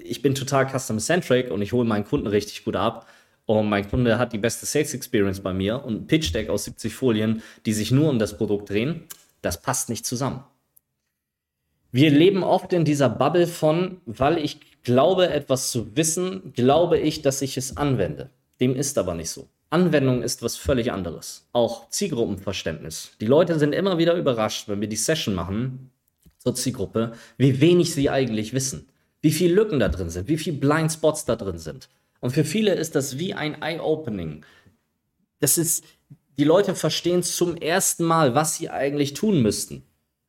ich 0.04 0.22
bin 0.22 0.36
total 0.36 0.70
custom-centric 0.70 1.52
und 1.52 1.62
ich 1.62 1.74
hole 1.74 1.88
meinen 1.88 2.06
Kunden 2.06 2.28
richtig 2.28 2.64
gut 2.66 2.76
ab 2.76 3.08
und 3.46 3.70
mein 3.70 3.90
Kunde 3.90 4.18
hat 4.18 4.34
die 4.34 4.38
beste 4.38 4.66
Sales 4.66 4.94
Experience 4.94 5.40
bei 5.40 5.54
mir 5.54 5.84
und 5.84 5.96
ein 5.96 6.08
Pitch 6.08 6.34
Deck 6.34 6.50
aus 6.50 6.66
70 6.66 6.94
Folien, 6.94 7.42
die 7.66 7.74
sich 7.74 7.92
nur 7.92 8.10
um 8.10 8.20
das 8.20 8.38
Produkt 8.38 8.70
drehen, 8.70 9.04
das 9.42 9.62
passt 9.62 9.90
nicht 9.90 10.06
zusammen. 10.06 10.44
Wir 11.92 12.10
leben 12.10 12.44
oft 12.44 12.74
in 12.74 12.84
dieser 12.84 13.10
Bubble 13.10 13.48
von, 13.48 14.02
weil 14.06 14.38
ich 14.38 14.60
glaube, 14.84 15.30
etwas 15.30 15.72
zu 15.72 15.96
wissen, 15.96 16.52
glaube 16.54 17.00
ich, 17.00 17.22
dass 17.22 17.42
ich 17.42 17.58
es 17.58 17.78
anwende. 17.78 18.30
Dem 18.60 18.76
ist 18.76 18.98
aber 18.98 19.14
nicht 19.14 19.30
so. 19.30 19.48
Anwendung 19.70 20.22
ist 20.22 20.44
was 20.44 20.56
völlig 20.58 20.92
anderes. 20.92 21.48
Auch 21.52 21.90
Zielgruppenverständnis. 21.90 23.12
Die 23.20 23.26
Leute 23.26 23.58
sind 23.60 23.74
immer 23.74 23.98
wieder 23.98 24.16
überrascht, 24.16 24.68
wenn 24.68 24.82
wir 24.82 24.88
die 24.88 24.96
Session 24.96 25.36
machen 25.36 25.92
zur 26.46 26.54
Zielgruppe, 26.54 27.14
wie 27.38 27.60
wenig 27.60 27.94
sie 27.94 28.10
eigentlich 28.10 28.54
wissen, 28.54 28.88
wie 29.22 29.32
viele 29.32 29.56
Lücken 29.56 29.80
da 29.80 29.90
drin 29.90 30.10
sind, 30.10 30.28
wie 30.28 30.38
viele 30.38 30.58
Blindspots 30.58 31.26
da 31.26 31.36
drin 31.36 31.58
sind. 31.58 31.90
Und 32.22 32.32
für 32.32 32.46
viele 32.46 32.76
ist 32.76 32.94
das 32.94 33.18
wie 33.18 33.34
ein 33.34 33.62
Eye-Opening. 33.64 34.46
Das 35.40 35.58
ist, 35.58 35.84
die 36.38 36.44
Leute 36.44 36.76
verstehen 36.76 37.24
zum 37.24 37.58
ersten 37.58 38.04
Mal, 38.04 38.36
was 38.36 38.58
sie 38.58 38.70
eigentlich 38.70 39.16
tun 39.16 39.42
müssten, 39.42 39.84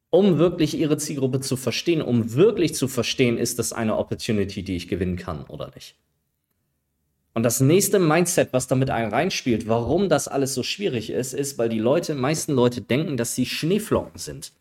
um 0.08 0.38
wirklich 0.38 0.78
ihre 0.78 0.96
Zielgruppe 0.96 1.40
zu 1.40 1.58
verstehen, 1.58 2.00
um 2.00 2.32
wirklich 2.32 2.74
zu 2.74 2.88
verstehen, 2.88 3.36
ist 3.36 3.58
das 3.58 3.74
eine 3.74 3.98
Opportunity, 3.98 4.62
die 4.62 4.76
ich 4.76 4.88
gewinnen 4.88 5.16
kann 5.16 5.44
oder 5.44 5.70
nicht. 5.74 5.96
Und 7.34 7.42
das 7.42 7.60
nächste 7.60 7.98
Mindset, 7.98 8.54
was 8.54 8.68
damit 8.68 8.88
ein 8.88 9.10
reinspielt, 9.10 9.68
warum 9.68 10.08
das 10.08 10.28
alles 10.28 10.54
so 10.54 10.62
schwierig 10.62 11.10
ist, 11.10 11.34
ist, 11.34 11.58
weil 11.58 11.68
die 11.68 11.78
Leute, 11.78 12.14
meisten 12.14 12.54
Leute 12.54 12.80
denken, 12.80 13.18
dass 13.18 13.34
sie 13.34 13.44
Schneeflocken 13.44 14.18
sind 14.18 14.52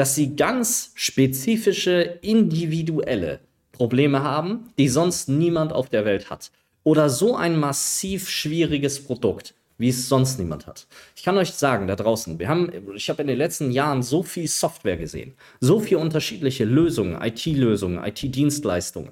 dass 0.00 0.14
sie 0.14 0.34
ganz 0.34 0.92
spezifische, 0.94 2.00
individuelle 2.22 3.40
Probleme 3.70 4.22
haben, 4.22 4.72
die 4.78 4.88
sonst 4.88 5.28
niemand 5.28 5.74
auf 5.74 5.90
der 5.90 6.06
Welt 6.06 6.30
hat. 6.30 6.50
Oder 6.84 7.10
so 7.10 7.36
ein 7.36 7.60
massiv 7.60 8.30
schwieriges 8.30 9.04
Produkt, 9.04 9.52
wie 9.76 9.90
es 9.90 10.08
sonst 10.08 10.38
niemand 10.38 10.66
hat. 10.66 10.86
Ich 11.14 11.22
kann 11.22 11.36
euch 11.36 11.52
sagen, 11.52 11.86
da 11.86 11.96
draußen, 11.96 12.38
wir 12.38 12.48
haben, 12.48 12.72
ich 12.94 13.10
habe 13.10 13.20
in 13.20 13.28
den 13.28 13.36
letzten 13.36 13.72
Jahren 13.72 14.02
so 14.02 14.22
viel 14.22 14.48
Software 14.48 14.96
gesehen, 14.96 15.34
so 15.60 15.80
viele 15.80 16.00
unterschiedliche 16.00 16.64
Lösungen, 16.64 17.20
IT-Lösungen, 17.20 18.02
IT-Dienstleistungen. 18.02 19.10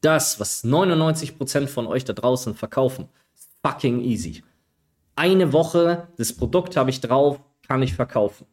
Das, 0.00 0.40
was 0.40 0.64
99% 0.64 1.66
von 1.66 1.86
euch 1.86 2.06
da 2.06 2.14
draußen 2.14 2.54
verkaufen, 2.54 3.10
ist 3.34 3.50
fucking 3.62 4.00
easy. 4.00 4.42
Eine 5.16 5.52
Woche, 5.52 6.08
das 6.16 6.32
Produkt 6.32 6.78
habe 6.78 6.88
ich 6.88 7.02
drauf, 7.02 7.42
kann 7.68 7.82
ich 7.82 7.92
verkaufen. 7.92 8.46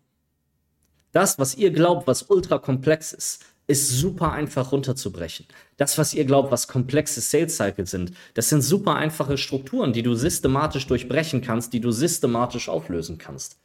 Das, 1.11 1.39
was 1.39 1.55
ihr 1.55 1.71
glaubt, 1.71 2.07
was 2.07 2.23
ultra 2.23 2.59
komplex 2.59 3.13
ist, 3.13 3.45
ist 3.69 3.89
super 3.89 4.31
einfach 4.31 4.71
runterzubrechen. 4.71 5.45
Das, 5.77 5.97
was 5.97 6.13
ihr 6.13 6.25
glaubt, 6.25 6.51
was 6.51 6.67
komplexe 6.67 7.21
Sales 7.21 7.55
Cycles 7.55 7.91
sind, 7.91 8.13
das 8.33 8.49
sind 8.49 8.61
super 8.61 8.95
einfache 8.95 9.37
Strukturen, 9.37 9.93
die 9.93 10.01
du 10.01 10.15
systematisch 10.15 10.87
durchbrechen 10.87 11.41
kannst, 11.41 11.73
die 11.73 11.79
du 11.79 11.91
systematisch 11.91 12.67
auflösen 12.67 13.19
kannst. 13.19 13.57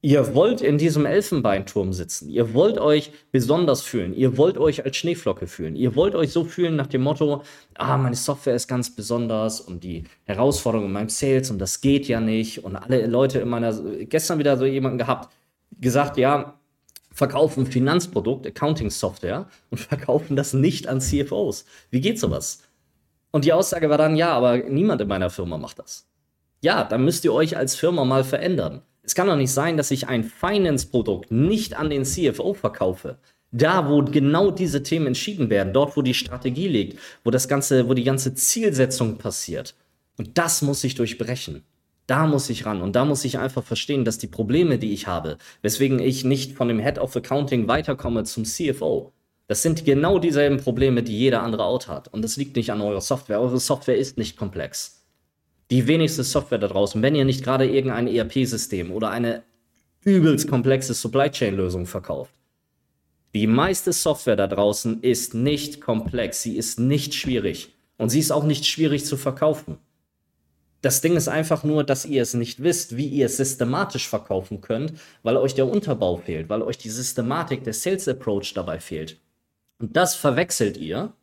Ihr 0.00 0.34
wollt 0.34 0.60
in 0.60 0.76
diesem 0.76 1.06
Elfenbeinturm 1.06 1.94
sitzen. 1.94 2.28
Ihr 2.28 2.52
wollt 2.52 2.76
euch 2.76 3.10
besonders 3.32 3.80
fühlen. 3.80 4.12
Ihr 4.12 4.36
wollt 4.36 4.58
euch 4.58 4.84
als 4.84 4.98
Schneeflocke 4.98 5.46
fühlen. 5.46 5.76
Ihr 5.76 5.96
wollt 5.96 6.14
euch 6.14 6.30
so 6.30 6.44
fühlen 6.44 6.76
nach 6.76 6.88
dem 6.88 7.00
Motto, 7.02 7.42
ah, 7.74 7.96
meine 7.96 8.14
Software 8.14 8.54
ist 8.54 8.68
ganz 8.68 8.94
besonders 8.94 9.62
und 9.62 9.82
die 9.82 10.04
Herausforderung 10.24 10.88
in 10.88 10.92
meinem 10.92 11.08
Sales 11.08 11.50
und 11.50 11.58
das 11.58 11.80
geht 11.80 12.06
ja 12.06 12.20
nicht. 12.20 12.64
Und 12.64 12.76
alle 12.76 13.06
Leute 13.06 13.38
in 13.38 13.48
meiner, 13.48 13.72
gestern 14.04 14.38
wieder 14.38 14.58
so 14.58 14.66
jemanden 14.66 14.98
gehabt, 14.98 15.30
gesagt, 15.80 16.16
ja, 16.16 16.58
verkaufen 17.10 17.66
Finanzprodukt, 17.66 18.46
Accounting-Software 18.46 19.48
und 19.70 19.78
verkaufen 19.80 20.36
das 20.36 20.52
nicht 20.52 20.88
an 20.88 21.00
CFOs. 21.00 21.64
Wie 21.90 22.00
geht 22.00 22.18
sowas? 22.18 22.62
Und 23.30 23.44
die 23.44 23.52
Aussage 23.52 23.88
war 23.90 23.98
dann, 23.98 24.16
ja, 24.16 24.32
aber 24.32 24.58
niemand 24.58 25.00
in 25.00 25.08
meiner 25.08 25.30
Firma 25.30 25.58
macht 25.58 25.78
das. 25.78 26.06
Ja, 26.60 26.84
dann 26.84 27.04
müsst 27.04 27.24
ihr 27.24 27.32
euch 27.32 27.56
als 27.56 27.74
Firma 27.74 28.04
mal 28.04 28.24
verändern. 28.24 28.82
Es 29.02 29.14
kann 29.14 29.26
doch 29.26 29.36
nicht 29.36 29.52
sein, 29.52 29.76
dass 29.76 29.90
ich 29.90 30.08
ein 30.08 30.24
Finance-Produkt 30.24 31.30
nicht 31.30 31.74
an 31.74 31.90
den 31.90 32.04
CFO 32.04 32.54
verkaufe. 32.54 33.18
Da, 33.52 33.88
wo 33.88 34.02
genau 34.02 34.50
diese 34.50 34.82
Themen 34.82 35.08
entschieden 35.08 35.50
werden, 35.50 35.72
dort, 35.72 35.96
wo 35.96 36.02
die 36.02 36.14
Strategie 36.14 36.68
liegt, 36.68 36.98
wo 37.22 37.30
das 37.30 37.46
ganze, 37.46 37.88
wo 37.88 37.94
die 37.94 38.02
ganze 38.02 38.34
Zielsetzung 38.34 39.18
passiert. 39.18 39.74
Und 40.16 40.38
das 40.38 40.62
muss 40.62 40.82
ich 40.82 40.94
durchbrechen. 40.94 41.64
Da 42.06 42.26
muss 42.26 42.50
ich 42.50 42.66
ran 42.66 42.82
und 42.82 42.96
da 42.96 43.04
muss 43.04 43.24
ich 43.24 43.38
einfach 43.38 43.64
verstehen, 43.64 44.04
dass 44.04 44.18
die 44.18 44.26
Probleme, 44.26 44.78
die 44.78 44.92
ich 44.92 45.06
habe, 45.06 45.38
weswegen 45.62 45.98
ich 45.98 46.24
nicht 46.24 46.52
von 46.52 46.68
dem 46.68 46.78
Head 46.78 46.98
of 46.98 47.16
Accounting 47.16 47.66
weiterkomme 47.66 48.24
zum 48.24 48.44
CFO, 48.44 49.12
das 49.46 49.62
sind 49.62 49.84
genau 49.84 50.18
dieselben 50.18 50.58
Probleme, 50.58 51.02
die 51.02 51.18
jeder 51.18 51.42
andere 51.42 51.64
Out 51.64 51.88
hat. 51.88 52.08
Und 52.08 52.22
das 52.22 52.36
liegt 52.36 52.56
nicht 52.56 52.72
an 52.72 52.80
eurer 52.80 53.00
Software. 53.00 53.40
Eure 53.40 53.60
Software 53.60 53.98
ist 53.98 54.16
nicht 54.16 54.36
komplex. 54.38 55.02
Die 55.70 55.86
wenigste 55.86 56.24
Software 56.24 56.58
da 56.58 56.68
draußen, 56.68 57.02
wenn 57.02 57.14
ihr 57.14 57.24
nicht 57.24 57.44
gerade 57.44 57.68
irgendein 57.68 58.06
ERP-System 58.06 58.90
oder 58.90 59.10
eine 59.10 59.42
übelst 60.02 60.48
komplexe 60.48 60.94
Supply 60.94 61.30
Chain-Lösung 61.30 61.86
verkauft. 61.86 62.32
Die 63.34 63.46
meiste 63.46 63.92
Software 63.92 64.36
da 64.36 64.46
draußen 64.46 65.02
ist 65.02 65.34
nicht 65.34 65.80
komplex, 65.80 66.42
sie 66.42 66.56
ist 66.56 66.78
nicht 66.78 67.14
schwierig 67.14 67.74
und 67.96 68.10
sie 68.10 68.20
ist 68.20 68.30
auch 68.30 68.44
nicht 68.44 68.64
schwierig 68.66 69.04
zu 69.04 69.16
verkaufen. 69.16 69.78
Das 70.84 71.00
Ding 71.00 71.16
ist 71.16 71.28
einfach 71.28 71.64
nur, 71.64 71.82
dass 71.82 72.04
ihr 72.04 72.20
es 72.20 72.34
nicht 72.34 72.62
wisst, 72.62 72.98
wie 72.98 73.06
ihr 73.06 73.24
es 73.24 73.38
systematisch 73.38 74.06
verkaufen 74.06 74.60
könnt, 74.60 74.92
weil 75.22 75.38
euch 75.38 75.54
der 75.54 75.66
Unterbau 75.66 76.18
fehlt, 76.18 76.50
weil 76.50 76.60
euch 76.60 76.76
die 76.76 76.90
Systematik, 76.90 77.64
der 77.64 77.72
Sales 77.72 78.06
Approach 78.06 78.52
dabei 78.54 78.78
fehlt. 78.80 79.18
Und 79.78 79.96
das 79.96 80.14
verwechselt 80.14 80.76
ihr 80.76 81.14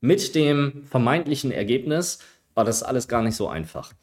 mit 0.00 0.36
dem 0.36 0.84
vermeintlichen 0.86 1.50
Ergebnis, 1.50 2.20
war 2.54 2.64
das 2.64 2.84
alles 2.84 3.08
gar 3.08 3.22
nicht 3.22 3.34
so 3.34 3.48
einfach. 3.48 3.94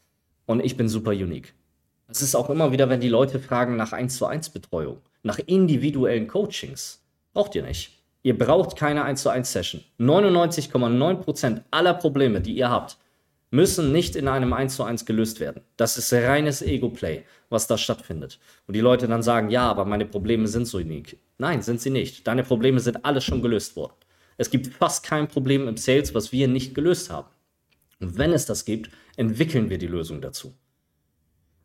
Und 0.45 0.59
ich 0.59 0.75
bin 0.75 0.89
super 0.89 1.11
unique. 1.11 1.53
Es 2.09 2.21
ist 2.21 2.35
auch 2.35 2.49
immer 2.49 2.73
wieder, 2.73 2.89
wenn 2.89 2.99
die 2.99 3.07
Leute 3.07 3.39
fragen 3.39 3.77
nach 3.77 3.93
1 3.93 4.17
zu 4.17 4.25
1 4.25 4.49
Betreuung, 4.49 4.97
nach 5.23 5.39
individuellen 5.39 6.27
Coachings. 6.27 7.01
Braucht 7.31 7.55
ihr 7.55 7.63
nicht. 7.63 7.97
Ihr 8.23 8.37
braucht 8.37 8.75
keine 8.75 9.05
1 9.05 9.21
zu 9.21 9.29
1 9.29 9.53
Session. 9.53 9.85
99,9% 10.01 11.61
aller 11.71 11.93
Probleme, 11.93 12.41
die 12.41 12.57
ihr 12.57 12.69
habt, 12.69 12.97
müssen 13.49 13.91
nicht 13.91 14.15
in 14.15 14.27
einem 14.27 14.53
1 14.53 14.75
zu 14.75 14.83
1 14.83 15.05
gelöst 15.05 15.39
werden. 15.39 15.61
Das 15.77 15.97
ist 15.97 16.11
reines 16.13 16.61
Ego-Play, 16.61 17.23
was 17.49 17.67
da 17.67 17.77
stattfindet. 17.77 18.39
Und 18.67 18.75
die 18.75 18.81
Leute 18.81 19.07
dann 19.07 19.23
sagen, 19.23 19.49
ja, 19.49 19.69
aber 19.69 19.85
meine 19.85 20.05
Probleme 20.05 20.47
sind 20.47 20.65
so 20.65 20.77
unique. 20.77 21.19
Nein, 21.37 21.61
sind 21.61 21.79
sie 21.79 21.89
nicht. 21.89 22.27
Deine 22.27 22.43
Probleme 22.43 22.79
sind 22.79 23.05
alle 23.05 23.21
schon 23.21 23.41
gelöst 23.41 23.75
worden. 23.75 23.93
Es 24.37 24.49
gibt 24.49 24.67
fast 24.67 25.03
kein 25.03 25.27
Problem 25.27 25.67
im 25.67 25.77
Sales, 25.77 26.13
was 26.13 26.31
wir 26.31 26.47
nicht 26.47 26.75
gelöst 26.75 27.09
haben. 27.09 27.29
Und 27.99 28.17
wenn 28.17 28.33
es 28.33 28.45
das 28.45 28.65
gibt, 28.65 28.91
entwickeln 29.15 29.69
wir 29.69 29.77
die 29.77 29.87
Lösung 29.87 30.21
dazu. 30.21 30.53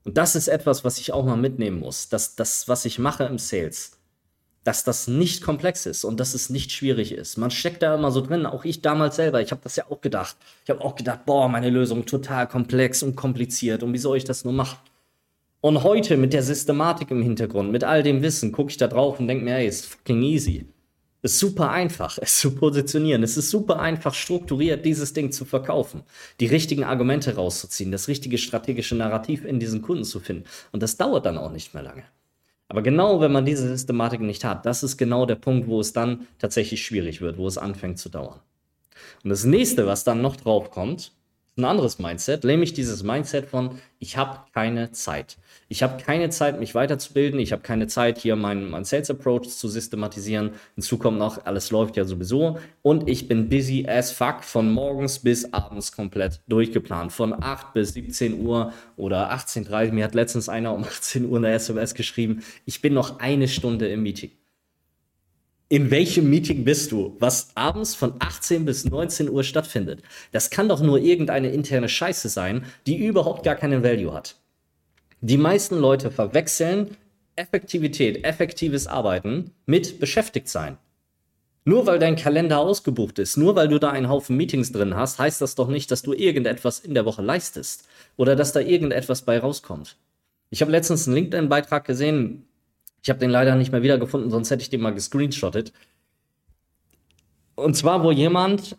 Und 0.05 0.17
das 0.17 0.35
ist 0.35 0.49
etwas, 0.49 0.85
was 0.85 0.99
ich 0.99 1.13
auch 1.13 1.25
mal 1.25 1.37
mitnehmen 1.37 1.81
muss. 1.81 2.09
Dass 2.09 2.35
das, 2.35 2.69
was 2.69 2.85
ich 2.85 2.99
mache 2.99 3.25
im 3.25 3.39
Sales, 3.39 3.99
dass 4.65 4.85
das 4.85 5.09
nicht 5.09 5.43
komplex 5.43 5.87
ist 5.87 6.05
und 6.05 6.21
dass 6.21 6.35
es 6.35 6.51
nicht 6.51 6.73
schwierig 6.73 7.13
ist. 7.13 7.37
Man 7.37 7.51
steckt 7.51 7.83
da 7.83 7.95
immer 7.95 8.11
so 8.11 8.21
drin, 8.21 8.47
auch 8.47 8.65
ich 8.65 8.81
damals 8.81 9.17
selber. 9.17 9.41
Ich 9.41 9.51
habe 9.51 9.61
das 9.63 9.77
ja 9.77 9.85
auch 9.91 10.01
gedacht. 10.01 10.37
Ich 10.65 10.71
habe 10.71 10.81
auch 10.83 10.95
gedacht, 10.95 11.27
boah, 11.27 11.49
meine 11.49 11.71
Lösung 11.71 12.07
total 12.07 12.47
komplex 12.47 13.03
und 13.03 13.17
kompliziert 13.17 13.83
und 13.83 13.93
wie 13.93 13.99
soll 13.99 14.17
ich 14.17 14.25
das 14.25 14.45
nur 14.45 14.53
machen? 14.53 14.79
Und 15.61 15.85
heute 15.85 16.17
mit 16.17 16.33
der 16.33 16.43
Systematik 16.43 17.11
im 17.13 17.23
Hintergrund, 17.23 17.71
mit 17.71 17.85
all 17.85 18.03
dem 18.03 18.23
Wissen, 18.23 18.51
gucke 18.51 18.71
ich 18.71 18.77
da 18.79 18.89
drauf 18.89 19.21
und 19.21 19.29
denke 19.29 19.45
mir, 19.45 19.55
hey, 19.55 19.69
ist 19.69 19.87
fucking 19.87 20.23
easy. 20.23 20.67
Ist 21.23 21.39
super 21.39 21.71
einfach, 21.71 22.19
es 22.21 22.41
zu 22.41 22.53
positionieren. 22.53 23.23
Es 23.23 23.37
ist 23.37 23.49
super 23.49 23.79
einfach 23.79 24.13
strukturiert, 24.13 24.85
dieses 24.85 25.13
Ding 25.13 25.31
zu 25.31 25.45
verkaufen, 25.45 26.03
die 26.41 26.47
richtigen 26.47 26.83
Argumente 26.83 27.37
rauszuziehen, 27.37 27.93
das 27.93 28.09
richtige 28.09 28.39
strategische 28.39 28.97
Narrativ 28.97 29.45
in 29.45 29.61
diesen 29.61 29.83
Kunden 29.83 30.03
zu 30.03 30.19
finden. 30.19 30.45
Und 30.73 30.83
das 30.83 30.97
dauert 30.97 31.25
dann 31.25 31.39
auch 31.39 31.53
nicht 31.53 31.75
mehr 31.75 31.85
lange. 31.85 32.03
Aber 32.73 32.81
genau, 32.81 33.21
wenn 33.21 33.33
man 33.33 33.45
diese 33.45 33.69
Systematik 33.69 34.23
nicht 34.23 34.47
hat, 34.47 34.65
das 34.65 34.83
ist 34.83 34.97
genau 34.97 35.27
der 35.27 35.35
Punkt, 35.35 35.69
wo 35.69 35.79
es 35.79 35.93
dann 35.93 36.27
tatsächlich 36.39 36.83
schwierig 36.83 37.21
wird, 37.21 37.37
wo 37.37 37.47
es 37.47 37.59
anfängt 37.59 37.99
zu 37.99 38.09
dauern. 38.09 38.41
Und 39.23 39.29
das 39.29 39.45
nächste, 39.45 39.87
was 39.87 40.05
dann 40.05 40.23
noch 40.23 40.37
drauf 40.37 40.71
kommt, 40.71 41.13
ein 41.59 41.65
anderes 41.67 41.99
Mindset, 41.99 42.45
nämlich 42.45 42.73
dieses 42.73 43.03
Mindset 43.03 43.47
von, 43.47 43.79
ich 43.99 44.17
habe 44.17 44.39
keine 44.55 44.91
Zeit. 44.93 45.37
Ich 45.69 45.83
habe 45.83 46.03
keine 46.03 46.31
Zeit, 46.31 46.59
mich 46.59 46.75
weiterzubilden. 46.75 47.39
Ich 47.41 47.53
habe 47.53 47.63
keine 47.63 47.87
Zeit, 47.87 48.19
hier 48.19 48.37
meinen 48.37 48.71
mein 48.71 48.85
Sales 48.85 49.11
Approach 49.11 49.49
zu 49.49 49.69
systematisieren. 49.69 50.53
Hinzu 50.75 50.97
kommt 50.97 51.19
noch, 51.19 51.45
alles 51.45 51.71
läuft 51.71 51.97
ja 51.97 52.05
sowieso. 52.05 52.59
Und 52.81 53.09
ich 53.09 53.29
bin 53.29 53.51
busy 53.51 53.87
as 53.87 54.13
fuck 54.13 54.45
von 54.45 54.73
morgens 54.73 55.19
bis 55.19 55.53
abends 55.53 55.93
komplett 55.93 56.41
durchgeplant. 56.49 57.13
Von 57.13 57.35
8 57.35 57.75
bis 57.75 57.93
17 57.93 58.41
Uhr 58.41 58.73
oder 58.97 59.31
18.30 59.33 59.89
Uhr. 59.89 59.93
Mir 59.93 60.05
hat 60.05 60.15
letztens 60.15 60.49
einer 60.49 60.75
um 60.75 60.85
18 60.85 61.27
Uhr 61.29 61.39
eine 61.39 61.53
SMS 61.53 61.95
geschrieben, 61.95 62.43
ich 62.65 62.81
bin 62.81 62.95
noch 62.95 63.19
eine 63.21 63.47
Stunde 63.47 63.89
im 63.89 64.03
Meeting 64.03 64.31
in 65.73 65.91
welchem 65.91 66.29
Meeting 66.29 66.65
bist 66.65 66.93
du, 66.93 67.17
was 67.19 67.49
abends 67.55 67.95
von 67.95 68.13
18 68.19 68.67
bis 68.67 68.85
19 68.85 69.31
Uhr 69.31 69.43
stattfindet. 69.43 70.03
Das 70.31 70.51
kann 70.51 70.69
doch 70.69 70.83
nur 70.83 70.99
irgendeine 70.99 71.51
interne 71.51 71.89
Scheiße 71.89 72.29
sein, 72.29 72.67
die 72.87 72.99
überhaupt 73.03 73.43
gar 73.43 73.55
keinen 73.55 73.83
Value 73.83 74.13
hat. 74.13 74.37
Die 75.23 75.39
meisten 75.39 75.79
Leute 75.79 76.11
verwechseln 76.11 76.95
Effektivität, 77.37 78.23
effektives 78.23 78.87
Arbeiten 78.87 79.53
mit 79.65 79.99
beschäftigt 79.99 80.51
sein. 80.51 80.77
Nur 81.65 81.87
weil 81.87 81.99
dein 81.99 82.17
Kalender 82.17 82.59
ausgebucht 82.59 83.19
ist, 83.19 83.39
nur 83.39 83.57
weil 83.57 83.69
du 83.69 83.79
da 83.79 83.89
einen 83.89 84.11
Haufen 84.11 84.37
Meetings 84.37 84.73
drin 84.73 84.95
hast, 84.95 85.19
heißt 85.19 85.41
das 85.41 85.55
doch 85.55 85.69
nicht, 85.69 85.91
dass 85.91 86.03
du 86.03 86.13
irgendetwas 86.13 86.81
in 86.81 86.93
der 86.93 87.07
Woche 87.07 87.23
leistest 87.23 87.89
oder 88.19 88.37
dass 88.37 88.53
da 88.53 88.61
irgendetwas 88.61 89.23
bei 89.23 89.39
rauskommt. 89.39 89.97
Ich 90.51 90.61
habe 90.61 90.71
letztens 90.71 91.07
einen 91.07 91.15
LinkedIn-Beitrag 91.15 91.87
gesehen, 91.87 92.45
ich 93.03 93.11
habe 93.11 93.19
den 93.19 93.31
leider 93.31 93.57
nicht 93.57 93.73
mehr 93.73 93.83
wiedergefunden, 93.83 94.31
sonst 94.31 94.51
hätte 94.51 94.63
ich 94.63 94.71
den 94.71 94.81
mal 94.81 94.95
gescreenshottet. 94.95 95.73
Und 97.55 97.77
zwar, 97.77 98.03
wo 98.03 98.11
jemand 98.11 98.77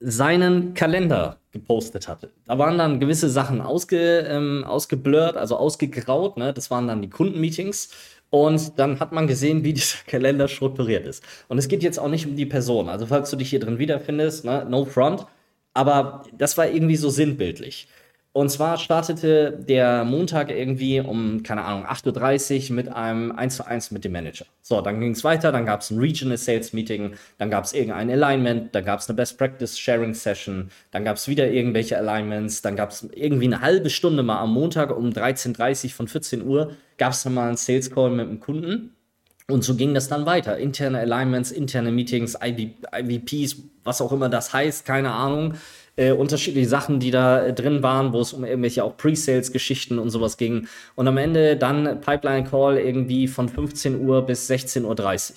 seinen 0.00 0.74
Kalender 0.74 1.38
gepostet 1.52 2.08
hatte. 2.08 2.30
Da 2.46 2.58
waren 2.58 2.78
dann 2.78 3.00
gewisse 3.00 3.28
Sachen 3.28 3.60
ausge, 3.60 4.20
ähm, 4.20 4.64
ausgeblurrt, 4.64 5.36
also 5.36 5.56
ausgegraut. 5.56 6.36
Ne? 6.36 6.52
Das 6.52 6.70
waren 6.70 6.86
dann 6.86 7.02
die 7.02 7.10
Kundenmeetings. 7.10 7.90
Und 8.30 8.78
dann 8.78 9.00
hat 9.00 9.12
man 9.12 9.26
gesehen, 9.26 9.64
wie 9.64 9.72
dieser 9.74 9.98
Kalender 10.06 10.48
strukturiert 10.48 11.06
ist. 11.06 11.24
Und 11.48 11.58
es 11.58 11.68
geht 11.68 11.82
jetzt 11.82 11.98
auch 11.98 12.08
nicht 12.08 12.26
um 12.26 12.36
die 12.36 12.46
Person. 12.46 12.88
Also 12.88 13.06
falls 13.06 13.30
du 13.30 13.36
dich 13.36 13.50
hier 13.50 13.60
drin 13.60 13.78
wiederfindest, 13.78 14.44
ne? 14.44 14.66
no 14.68 14.84
front. 14.84 15.26
Aber 15.74 16.24
das 16.36 16.56
war 16.56 16.68
irgendwie 16.68 16.96
so 16.96 17.10
sinnbildlich. 17.10 17.88
Und 18.32 18.48
zwar 18.48 18.78
startete 18.78 19.50
der 19.50 20.04
Montag 20.04 20.52
irgendwie 20.52 21.00
um, 21.00 21.42
keine 21.42 21.64
Ahnung, 21.64 21.84
8.30 21.84 22.70
Uhr 22.70 22.76
mit 22.76 22.88
einem 22.88 23.32
1 23.32 23.56
zu 23.56 23.66
1 23.66 23.90
mit 23.90 24.04
dem 24.04 24.12
Manager. 24.12 24.46
So, 24.62 24.80
dann 24.80 25.00
ging 25.00 25.10
es 25.10 25.24
weiter, 25.24 25.50
dann 25.50 25.66
gab 25.66 25.80
es 25.80 25.90
ein 25.90 25.98
Regional 25.98 26.36
Sales 26.36 26.72
Meeting, 26.72 27.14
dann 27.38 27.50
gab 27.50 27.64
es 27.64 27.72
irgendein 27.72 28.08
Alignment, 28.08 28.72
dann 28.72 28.84
gab 28.84 29.00
es 29.00 29.08
eine 29.08 29.16
Best 29.16 29.36
Practice 29.36 29.76
Sharing 29.76 30.14
Session, 30.14 30.70
dann 30.92 31.04
gab 31.04 31.16
es 31.16 31.26
wieder 31.26 31.50
irgendwelche 31.50 31.98
Alignments, 31.98 32.62
dann 32.62 32.76
gab 32.76 32.90
es 32.90 33.08
irgendwie 33.12 33.46
eine 33.46 33.62
halbe 33.62 33.90
Stunde 33.90 34.22
mal 34.22 34.38
am 34.38 34.52
Montag 34.54 34.96
um 34.96 35.10
13.30 35.10 35.86
Uhr 35.86 35.90
von 35.90 36.06
14 36.06 36.46
Uhr 36.46 36.76
gab 36.98 37.12
es 37.12 37.24
dann 37.24 37.34
mal 37.34 37.48
einen 37.48 37.56
Sales 37.56 37.90
Call 37.90 38.10
mit 38.10 38.28
dem 38.28 38.38
Kunden. 38.38 38.94
Und 39.48 39.64
so 39.64 39.74
ging 39.74 39.94
das 39.94 40.06
dann 40.06 40.26
weiter. 40.26 40.58
Interne 40.58 41.00
Alignments, 41.00 41.50
interne 41.50 41.90
Meetings, 41.90 42.38
IVPs, 42.40 43.56
was 43.82 44.00
auch 44.00 44.12
immer 44.12 44.28
das 44.28 44.52
heißt, 44.52 44.86
keine 44.86 45.10
Ahnung. 45.10 45.54
Äh, 46.00 46.12
unterschiedliche 46.12 46.66
Sachen, 46.66 46.98
die 46.98 47.10
da 47.10 47.44
äh, 47.44 47.52
drin 47.52 47.82
waren, 47.82 48.14
wo 48.14 48.22
es 48.22 48.32
um 48.32 48.42
irgendwelche 48.42 48.84
auch 48.84 48.96
Pre-Sales-Geschichten 48.96 49.98
und 49.98 50.08
sowas 50.08 50.38
ging. 50.38 50.66
Und 50.94 51.06
am 51.06 51.18
Ende 51.18 51.58
dann 51.58 52.00
Pipeline-Call 52.00 52.78
irgendwie 52.78 53.28
von 53.28 53.50
15 53.50 54.00
Uhr 54.00 54.24
bis 54.24 54.48
16.30 54.48 54.84
Uhr. 54.86 55.36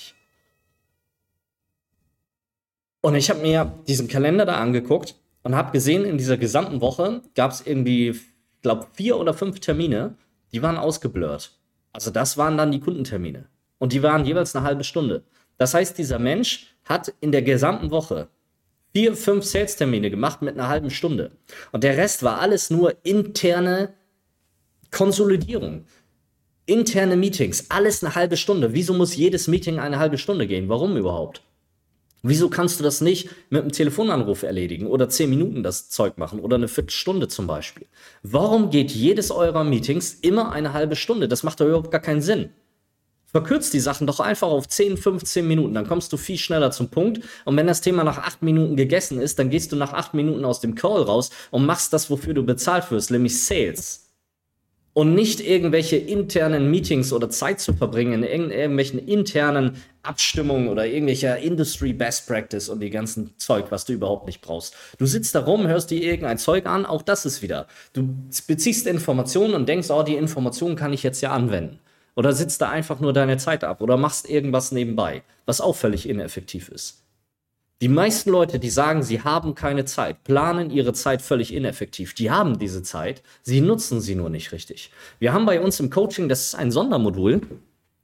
Und 3.01 3.15
ich 3.15 3.29
habe 3.29 3.41
mir 3.41 3.73
diesen 3.89 4.07
Kalender 4.07 4.45
da 4.45 4.55
angeguckt 4.55 5.15
und 5.41 5.53
habe 5.53 5.73
gesehen, 5.73 6.05
in 6.05 6.17
dieser 6.17 6.37
gesamten 6.37 6.79
Woche 6.79 7.23
gab 7.35 7.51
es 7.51 7.67
irgendwie, 7.67 8.11
ich 8.11 8.21
glaube, 8.61 8.87
vier 8.93 9.17
oder 9.17 9.33
fünf 9.33 9.59
Termine, 9.59 10.15
die 10.53 10.61
waren 10.61 10.77
ausgeblurrt. 10.77 11.59
Also 11.91 12.09
das 12.09 12.37
waren 12.37 12.55
dann 12.57 12.71
die 12.71 12.79
Kundentermine. 12.79 13.49
Und 13.79 13.91
die 13.91 14.01
waren 14.01 14.23
jeweils 14.23 14.55
eine 14.55 14.65
halbe 14.65 14.85
Stunde. 14.85 15.25
Das 15.57 15.73
heißt, 15.73 15.97
dieser 15.97 16.19
Mensch 16.19 16.73
hat 16.85 17.13
in 17.19 17.33
der 17.33 17.41
gesamten 17.41 17.91
Woche 17.91 18.29
vier, 18.93 19.15
fünf 19.15 19.43
Sales-Termine 19.43 20.09
gemacht 20.09 20.41
mit 20.41 20.53
einer 20.53 20.69
halben 20.69 20.89
Stunde. 20.89 21.31
Und 21.71 21.83
der 21.83 21.97
Rest 21.97 22.23
war 22.23 22.39
alles 22.39 22.69
nur 22.69 22.95
interne 23.03 23.93
Konsolidierung. 24.91 25.85
Interne 26.65 27.17
Meetings, 27.17 27.65
alles 27.69 28.03
eine 28.03 28.15
halbe 28.15 28.37
Stunde. 28.37 28.73
Wieso 28.73 28.93
muss 28.93 29.15
jedes 29.15 29.47
Meeting 29.47 29.79
eine 29.79 29.99
halbe 29.99 30.17
Stunde 30.17 30.47
gehen? 30.47 30.69
Warum 30.69 30.95
überhaupt? 30.95 31.41
Wieso 32.25 32.49
kannst 32.49 32.79
du 32.79 32.85
das 32.85 33.01
nicht 33.01 33.29
mit 33.49 33.63
einem 33.63 33.73
Telefonanruf 33.73 34.43
erledigen 34.43 34.87
oder 34.87 35.09
zehn 35.09 35.29
Minuten 35.29 35.61
das 35.61 35.89
Zeug 35.89 36.17
machen 36.17 36.39
oder 36.39 36.55
eine 36.55 36.69
Viertelstunde 36.69 37.27
zum 37.27 37.47
Beispiel? 37.47 37.85
Warum 38.21 38.69
geht 38.69 38.91
jedes 38.91 39.29
eurer 39.29 39.65
Meetings 39.65 40.13
immer 40.21 40.53
eine 40.53 40.71
halbe 40.71 40.95
Stunde? 40.95 41.27
Das 41.27 41.43
macht 41.43 41.59
doch 41.59 41.65
überhaupt 41.65 41.91
gar 41.91 41.99
keinen 41.99 42.21
Sinn. 42.21 42.51
Verkürzt 43.33 43.73
die 43.73 43.81
Sachen 43.81 44.07
doch 44.07 44.21
einfach 44.21 44.47
auf 44.47 44.67
10, 44.67 44.95
15 44.95 45.45
Minuten, 45.45 45.73
dann 45.73 45.87
kommst 45.87 46.13
du 46.13 46.17
viel 46.17 46.37
schneller 46.37 46.71
zum 46.71 46.89
Punkt. 46.89 47.21
Und 47.43 47.57
wenn 47.57 47.67
das 47.67 47.81
Thema 47.81 48.05
nach 48.05 48.19
8 48.19 48.43
Minuten 48.43 48.77
gegessen 48.77 49.19
ist, 49.19 49.39
dann 49.39 49.49
gehst 49.49 49.71
du 49.71 49.75
nach 49.75 49.91
8 49.91 50.13
Minuten 50.13 50.45
aus 50.45 50.61
dem 50.61 50.75
Call 50.75 51.01
raus 51.01 51.31
und 51.51 51.65
machst 51.65 51.91
das, 51.91 52.09
wofür 52.09 52.33
du 52.33 52.45
bezahlt 52.45 52.89
wirst, 52.91 53.11
nämlich 53.11 53.43
Sales 53.43 54.03
und 54.93 55.15
nicht 55.15 55.39
irgendwelche 55.39 55.97
internen 55.97 56.69
Meetings 56.69 57.11
oder 57.11 57.29
Zeit 57.29 57.59
zu 57.59 57.73
verbringen 57.73 58.23
in 58.23 58.51
irgendwelchen 58.51 58.99
internen 58.99 59.77
Abstimmungen 60.03 60.67
oder 60.67 60.85
irgendwelcher 60.85 61.39
Industry 61.39 61.93
Best 61.93 62.27
Practice 62.27 62.69
und 62.69 62.79
die 62.79 62.89
ganzen 62.89 63.33
Zeug, 63.37 63.65
was 63.69 63.85
du 63.85 63.93
überhaupt 63.93 64.27
nicht 64.27 64.41
brauchst. 64.41 64.75
Du 64.99 65.05
sitzt 65.05 65.33
da 65.33 65.39
rum, 65.39 65.67
hörst 65.67 65.89
dir 65.91 66.01
irgendein 66.01 66.37
Zeug 66.37 66.65
an, 66.65 66.85
auch 66.85 67.01
das 67.01 67.25
ist 67.25 67.41
wieder. 67.41 67.67
Du 67.93 68.07
beziehst 68.47 68.85
Informationen 68.85 69.55
und 69.55 69.67
denkst, 69.67 69.89
oh, 69.89 70.03
die 70.03 70.15
Informationen 70.15 70.75
kann 70.75 70.93
ich 70.93 71.03
jetzt 71.03 71.21
ja 71.21 71.31
anwenden. 71.31 71.79
Oder 72.15 72.33
sitzt 72.33 72.61
da 72.61 72.69
einfach 72.69 72.99
nur 72.99 73.13
deine 73.13 73.37
Zeit 73.37 73.63
ab 73.63 73.81
oder 73.81 73.97
machst 73.97 74.29
irgendwas 74.29 74.71
nebenbei, 74.71 75.23
was 75.45 75.61
auch 75.61 75.75
völlig 75.75 76.07
ineffektiv 76.07 76.69
ist. 76.69 77.03
Die 77.81 77.89
meisten 77.89 78.29
Leute, 78.29 78.59
die 78.59 78.69
sagen, 78.69 79.03
sie 79.03 79.21
haben 79.21 79.55
keine 79.55 79.83
Zeit, 79.83 80.23
planen 80.23 80.69
ihre 80.69 80.93
Zeit 80.93 81.21
völlig 81.21 81.53
ineffektiv. 81.53 82.13
Die 82.13 82.31
haben 82.31 82.57
diese 82.57 82.81
Zeit, 82.83 83.23
sie 83.41 83.59
nutzen 83.59 83.99
sie 83.99 84.15
nur 84.15 84.29
nicht 84.29 84.51
richtig. 84.51 84.91
Wir 85.19 85.33
haben 85.33 85.45
bei 85.45 85.59
uns 85.59 85.79
im 85.79 85.89
Coaching, 85.89 86.29
das 86.29 86.45
ist 86.45 86.55
ein 86.55 86.71
Sondermodul, 86.71 87.41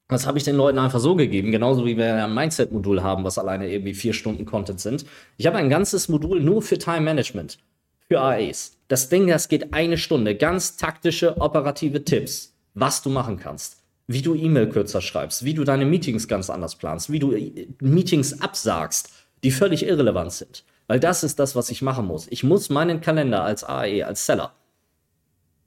das 0.09 0.25
habe 0.25 0.39
ich 0.39 0.43
den 0.43 0.55
Leuten 0.55 0.79
einfach 0.79 0.99
so 0.99 1.15
gegeben, 1.15 1.51
genauso 1.51 1.85
wie 1.85 1.95
wir 1.95 2.25
ein 2.25 2.33
Mindset-Modul 2.33 3.03
haben, 3.03 3.23
was 3.23 3.37
alleine 3.37 3.71
irgendwie 3.71 3.93
vier 3.93 4.13
Stunden 4.13 4.45
Content 4.45 4.81
sind. 4.81 5.05
Ich 5.37 5.45
habe 5.45 5.57
ein 5.57 5.69
ganzes 5.69 6.09
Modul 6.09 6.41
nur 6.41 6.63
für 6.63 6.79
Time 6.79 7.01
Management, 7.01 7.59
für 8.07 8.19
AAs. 8.19 8.75
Das 8.87 9.07
Ding, 9.07 9.27
das 9.27 9.47
geht 9.47 9.71
eine 9.73 9.97
Stunde, 9.97 10.35
ganz 10.35 10.77
taktische, 10.77 11.37
operative 11.39 12.03
Tipps, 12.03 12.55
was 12.73 13.03
du 13.03 13.11
machen 13.11 13.37
kannst 13.37 13.78
wie 14.09 14.23
du 14.23 14.33
E-Mail 14.33 14.67
kürzer 14.69 15.01
schreibst, 15.01 15.45
wie 15.45 15.53
du 15.53 15.63
deine 15.63 15.85
Meetings 15.85 16.27
ganz 16.27 16.49
anders 16.49 16.75
planst, 16.75 17.11
wie 17.11 17.19
du 17.19 17.31
Meetings 17.79 18.41
absagst, 18.41 19.11
die 19.43 19.51
völlig 19.51 19.85
irrelevant 19.85 20.33
sind. 20.33 20.63
Weil 20.87 20.99
das 20.99 21.23
ist 21.23 21.37
das, 21.37 21.55
was 21.55 21.69
ich 21.69 21.83
machen 21.83 22.07
muss. 22.07 22.25
Ich 22.31 22.43
muss 22.43 22.71
meinen 22.71 23.01
Kalender 23.01 23.43
als 23.43 23.63
AE, 23.63 24.03
als 24.03 24.25
Seller 24.25 24.55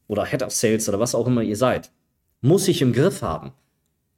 oder 0.08 0.24
Head 0.24 0.42
of 0.42 0.50
Sales 0.50 0.88
oder 0.88 0.98
was 0.98 1.14
auch 1.14 1.28
immer 1.28 1.42
ihr 1.42 1.56
seid, 1.56 1.92
muss 2.40 2.66
ich 2.66 2.82
im 2.82 2.92
Griff 2.92 3.22
haben. 3.22 3.52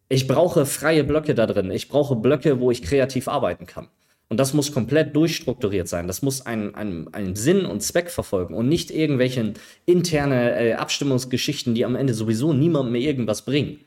Ich 0.09 0.27
brauche 0.27 0.65
freie 0.65 1.05
Blöcke 1.05 1.35
da 1.35 1.45
drin. 1.45 1.71
Ich 1.71 1.91
brauche 1.91 2.17
Blöcke, 2.17 2.61
wo 2.61 2.71
ich 2.71 2.83
kreativ 2.83 3.29
arbeiten 3.29 3.67
kann. 3.67 3.89
Und 4.31 4.41
das 4.41 4.55
muss 4.55 4.73
komplett 4.73 5.15
durchstrukturiert 5.15 5.87
sein. 5.87 6.07
Das 6.07 6.23
muss 6.23 6.47
einen, 6.47 6.75
einen, 6.75 7.13
einen 7.13 7.37
Sinn 7.37 7.67
und 7.67 7.83
Zweck 7.83 8.11
verfolgen 8.11 8.55
und 8.55 8.71
nicht 8.71 8.91
irgendwelche 8.91 9.53
interne 9.85 10.59
äh, 10.59 10.73
Abstimmungsgeschichten, 10.73 11.75
die 11.75 11.85
am 11.85 11.95
Ende 11.95 12.15
sowieso 12.15 12.55
niemandem 12.55 12.93
mehr 12.93 13.03
irgendwas 13.03 13.43
bringen. 13.43 13.81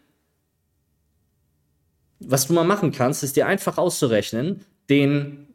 Was 2.20 2.48
du 2.48 2.54
mal 2.54 2.64
machen 2.64 2.92
kannst, 2.92 3.24
ist 3.24 3.36
dir 3.36 3.48
einfach 3.48 3.78
auszurechnen, 3.78 4.66
den 4.90 5.48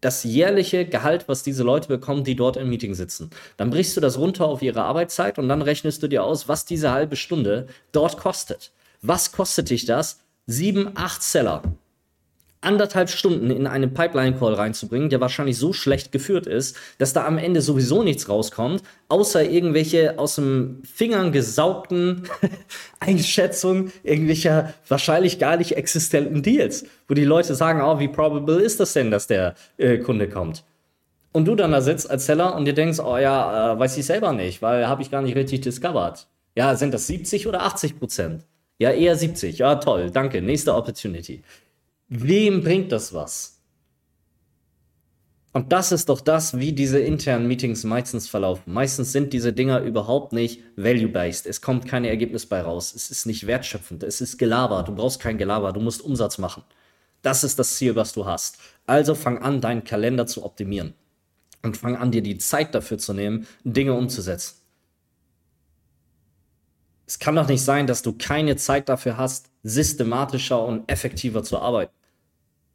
das 0.00 0.22
jährliche 0.22 0.84
Gehalt, 0.84 1.28
was 1.28 1.42
diese 1.42 1.62
Leute 1.62 1.88
bekommen, 1.88 2.24
die 2.24 2.36
dort 2.36 2.58
im 2.58 2.68
Meeting 2.68 2.94
sitzen. 2.94 3.30
Dann 3.56 3.70
brichst 3.70 3.96
du 3.96 4.02
das 4.02 4.18
runter 4.18 4.44
auf 4.44 4.60
ihre 4.60 4.82
Arbeitszeit 4.82 5.38
und 5.38 5.48
dann 5.48 5.62
rechnest 5.62 6.02
du 6.02 6.08
dir 6.08 6.24
aus, 6.24 6.46
was 6.46 6.66
diese 6.66 6.90
halbe 6.90 7.16
Stunde 7.16 7.68
dort 7.90 8.18
kostet. 8.18 8.72
Was 9.00 9.32
kostet 9.32 9.70
dich 9.70 9.86
das? 9.86 10.20
Sieben, 10.46 10.90
acht 10.94 11.22
Seller 11.22 11.62
anderthalb 12.64 13.10
Stunden 13.10 13.50
in 13.50 13.66
einen 13.66 13.94
Pipeline-Call 13.94 14.54
reinzubringen, 14.54 15.10
der 15.10 15.20
wahrscheinlich 15.20 15.58
so 15.58 15.72
schlecht 15.72 16.12
geführt 16.12 16.46
ist, 16.46 16.76
dass 16.98 17.12
da 17.12 17.24
am 17.26 17.38
Ende 17.38 17.60
sowieso 17.60 18.02
nichts 18.02 18.28
rauskommt, 18.28 18.82
außer 19.08 19.44
irgendwelche 19.44 20.18
aus 20.18 20.36
dem 20.36 20.82
Fingern 20.84 21.32
gesaugten 21.32 22.24
Einschätzungen 23.00 23.92
irgendwelcher 24.02 24.74
wahrscheinlich 24.88 25.38
gar 25.38 25.56
nicht 25.56 25.76
existenten 25.76 26.42
Deals, 26.42 26.84
wo 27.08 27.14
die 27.14 27.24
Leute 27.24 27.54
sagen, 27.54 27.80
oh, 27.82 28.00
wie 28.00 28.08
probable 28.08 28.60
ist 28.60 28.80
das 28.80 28.92
denn, 28.92 29.10
dass 29.10 29.26
der 29.26 29.54
äh, 29.76 29.98
Kunde 29.98 30.28
kommt? 30.28 30.64
Und 31.32 31.46
du 31.46 31.56
dann 31.56 31.72
da 31.72 31.80
sitzt 31.80 32.08
als 32.10 32.26
Seller 32.26 32.54
und 32.54 32.64
dir 32.64 32.74
denkst, 32.74 33.00
oh 33.00 33.16
ja, 33.16 33.72
äh, 33.72 33.78
weiß 33.78 33.96
ich 33.96 34.06
selber 34.06 34.32
nicht, 34.32 34.62
weil 34.62 34.86
habe 34.86 35.02
ich 35.02 35.10
gar 35.10 35.20
nicht 35.20 35.34
richtig 35.36 35.62
discovered. 35.62 36.26
Ja, 36.54 36.76
sind 36.76 36.94
das 36.94 37.08
70 37.08 37.48
oder 37.48 37.62
80 37.62 37.98
Prozent? 37.98 38.44
Ja, 38.78 38.90
eher 38.90 39.16
70. 39.16 39.58
Ja, 39.58 39.76
toll, 39.76 40.10
danke. 40.10 40.42
Nächste 40.42 40.74
Opportunity. 40.74 41.42
Wem 42.08 42.62
bringt 42.62 42.92
das 42.92 43.14
was? 43.14 43.54
Und 45.52 45.72
das 45.72 45.92
ist 45.92 46.08
doch 46.08 46.20
das, 46.20 46.58
wie 46.58 46.72
diese 46.72 46.98
internen 46.98 47.46
Meetings 47.46 47.84
meistens 47.84 48.28
verlaufen. 48.28 48.72
Meistens 48.72 49.12
sind 49.12 49.32
diese 49.32 49.52
Dinger 49.52 49.80
überhaupt 49.82 50.32
nicht 50.32 50.60
value-based. 50.74 51.46
Es 51.46 51.60
kommt 51.60 51.86
kein 51.86 52.04
Ergebnis 52.04 52.44
bei 52.44 52.60
raus. 52.60 52.92
Es 52.92 53.08
ist 53.12 53.24
nicht 53.24 53.46
wertschöpfend. 53.46 54.02
Es 54.02 54.20
ist 54.20 54.36
Gelaber. 54.36 54.82
Du 54.82 54.92
brauchst 54.92 55.20
kein 55.20 55.38
Gelaber. 55.38 55.72
Du 55.72 55.78
musst 55.78 56.02
Umsatz 56.02 56.38
machen. 56.38 56.64
Das 57.22 57.44
ist 57.44 57.56
das 57.58 57.76
Ziel, 57.76 57.94
was 57.94 58.12
du 58.12 58.26
hast. 58.26 58.58
Also 58.86 59.14
fang 59.14 59.38
an, 59.38 59.60
deinen 59.60 59.84
Kalender 59.84 60.26
zu 60.26 60.44
optimieren. 60.44 60.92
Und 61.62 61.76
fang 61.76 61.96
an, 61.96 62.10
dir 62.10 62.22
die 62.22 62.38
Zeit 62.38 62.74
dafür 62.74 62.98
zu 62.98 63.14
nehmen, 63.14 63.46
Dinge 63.62 63.94
umzusetzen. 63.94 64.56
Es 67.06 67.18
kann 67.18 67.36
doch 67.36 67.48
nicht 67.48 67.62
sein, 67.62 67.86
dass 67.86 68.02
du 68.02 68.12
keine 68.12 68.56
Zeit 68.56 68.88
dafür 68.88 69.16
hast, 69.16 69.50
systematischer 69.62 70.64
und 70.64 70.90
effektiver 70.90 71.42
zu 71.42 71.58
arbeiten. 71.58 71.92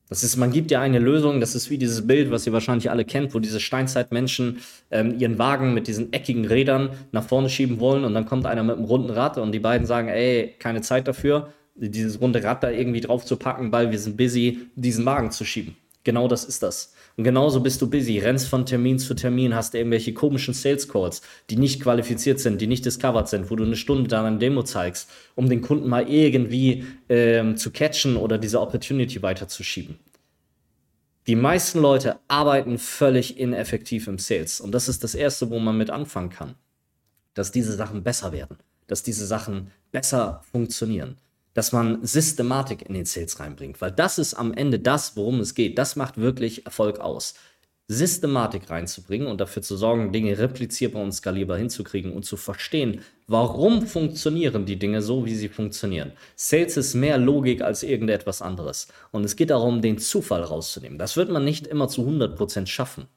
Das 0.09 0.23
ist, 0.23 0.37
man 0.37 0.51
gibt 0.51 0.71
ja 0.71 0.81
eine 0.81 0.97
Lösung, 0.97 1.39
das 1.39 1.53
ist 1.53 1.69
wie 1.69 1.77
dieses 1.77 2.07
Bild, 2.07 2.31
was 2.31 2.45
ihr 2.47 2.53
wahrscheinlich 2.53 2.89
alle 2.89 3.05
kennt, 3.05 3.35
wo 3.35 3.39
diese 3.39 3.59
Steinzeitmenschen 3.59 4.57
ähm, 4.89 5.19
ihren 5.19 5.37
Wagen 5.37 5.75
mit 5.75 5.87
diesen 5.87 6.11
eckigen 6.11 6.45
Rädern 6.45 6.89
nach 7.11 7.23
vorne 7.23 7.47
schieben 7.47 7.79
wollen 7.79 8.03
und 8.03 8.15
dann 8.15 8.25
kommt 8.25 8.47
einer 8.47 8.63
mit 8.63 8.77
einem 8.77 8.85
runden 8.85 9.11
Rad 9.11 9.37
und 9.37 9.51
die 9.51 9.59
beiden 9.59 9.85
sagen, 9.85 10.07
ey, 10.07 10.55
keine 10.57 10.81
Zeit 10.81 11.07
dafür, 11.07 11.53
dieses 11.75 12.19
runde 12.19 12.43
Rad 12.43 12.63
da 12.63 12.71
irgendwie 12.71 13.01
drauf 13.01 13.23
zu 13.23 13.37
packen, 13.37 13.71
weil 13.71 13.91
wir 13.91 13.99
sind 13.99 14.17
busy, 14.17 14.67
diesen 14.75 15.05
Wagen 15.05 15.29
zu 15.29 15.45
schieben. 15.45 15.77
Genau 16.03 16.27
das 16.27 16.43
ist 16.43 16.63
das. 16.63 16.93
Und 17.19 17.25
genauso 17.25 17.59
bist 17.59 17.81
du 17.81 17.89
busy, 17.89 18.19
rennst 18.19 18.47
von 18.47 18.65
Termin 18.65 18.97
zu 18.97 19.13
Termin, 19.13 19.53
hast 19.53 19.75
irgendwelche 19.75 20.13
komischen 20.13 20.53
Sales 20.53 20.87
Calls, 20.87 21.21
die 21.49 21.57
nicht 21.57 21.81
qualifiziert 21.81 22.39
sind, 22.39 22.61
die 22.61 22.67
nicht 22.67 22.85
discovered 22.85 23.27
sind, 23.27 23.51
wo 23.51 23.57
du 23.57 23.65
eine 23.65 23.75
Stunde 23.75 24.07
dann 24.07 24.25
eine 24.25 24.37
Demo 24.37 24.63
zeigst, 24.63 25.09
um 25.35 25.49
den 25.49 25.59
Kunden 25.59 25.89
mal 25.89 26.09
irgendwie 26.09 26.85
ähm, 27.09 27.57
zu 27.57 27.71
catchen 27.71 28.15
oder 28.15 28.37
diese 28.37 28.61
Opportunity 28.61 29.21
weiterzuschieben. 29.21 29.99
Die 31.27 31.35
meisten 31.35 31.81
Leute 31.81 32.19
arbeiten 32.29 32.77
völlig 32.77 33.37
ineffektiv 33.37 34.07
im 34.07 34.17
Sales. 34.17 34.61
Und 34.61 34.71
das 34.71 34.87
ist 34.87 35.03
das 35.03 35.13
Erste, 35.13 35.49
wo 35.49 35.59
man 35.59 35.77
mit 35.77 35.89
anfangen 35.89 36.29
kann. 36.29 36.55
Dass 37.33 37.51
diese 37.51 37.73
Sachen 37.73 38.01
besser 38.01 38.31
werden. 38.31 38.55
Dass 38.87 39.03
diese 39.03 39.27
Sachen 39.27 39.71
besser 39.91 40.41
funktionieren 40.53 41.17
dass 41.53 41.71
man 41.71 42.05
Systematik 42.05 42.87
in 42.87 42.93
den 42.93 43.05
Sales 43.05 43.39
reinbringt, 43.39 43.81
weil 43.81 43.91
das 43.91 44.19
ist 44.19 44.33
am 44.33 44.53
Ende 44.53 44.79
das, 44.79 45.15
worum 45.15 45.39
es 45.39 45.55
geht. 45.55 45.77
Das 45.77 45.95
macht 45.95 46.17
wirklich 46.17 46.65
Erfolg 46.65 46.99
aus. 46.99 47.33
Systematik 47.91 48.69
reinzubringen 48.69 49.27
und 49.27 49.41
dafür 49.41 49.63
zu 49.63 49.75
sorgen, 49.75 50.11
Dinge 50.11 50.37
replizierbar 50.37 51.01
und 51.01 51.11
skalierbar 51.11 51.57
hinzukriegen 51.57 52.13
und 52.13 52.23
zu 52.23 52.37
verstehen, 52.37 53.01
warum 53.25 53.87
funktionieren 53.87 54.67
die 54.67 54.77
Dinge 54.77 55.01
so, 55.01 55.25
wie 55.25 55.33
sie 55.33 55.49
funktionieren. 55.49 56.11
Sales 56.35 56.77
ist 56.77 56.93
mehr 56.93 57.17
Logik 57.17 57.63
als 57.63 57.81
irgendetwas 57.81 58.43
anderes. 58.43 58.89
Und 59.09 59.25
es 59.25 59.35
geht 59.35 59.49
darum, 59.49 59.81
den 59.81 59.97
Zufall 59.97 60.43
rauszunehmen. 60.43 60.99
Das 60.99 61.17
wird 61.17 61.31
man 61.31 61.43
nicht 61.43 61.65
immer 61.65 61.87
zu 61.87 62.03
100% 62.03 62.67
schaffen. 62.67 63.07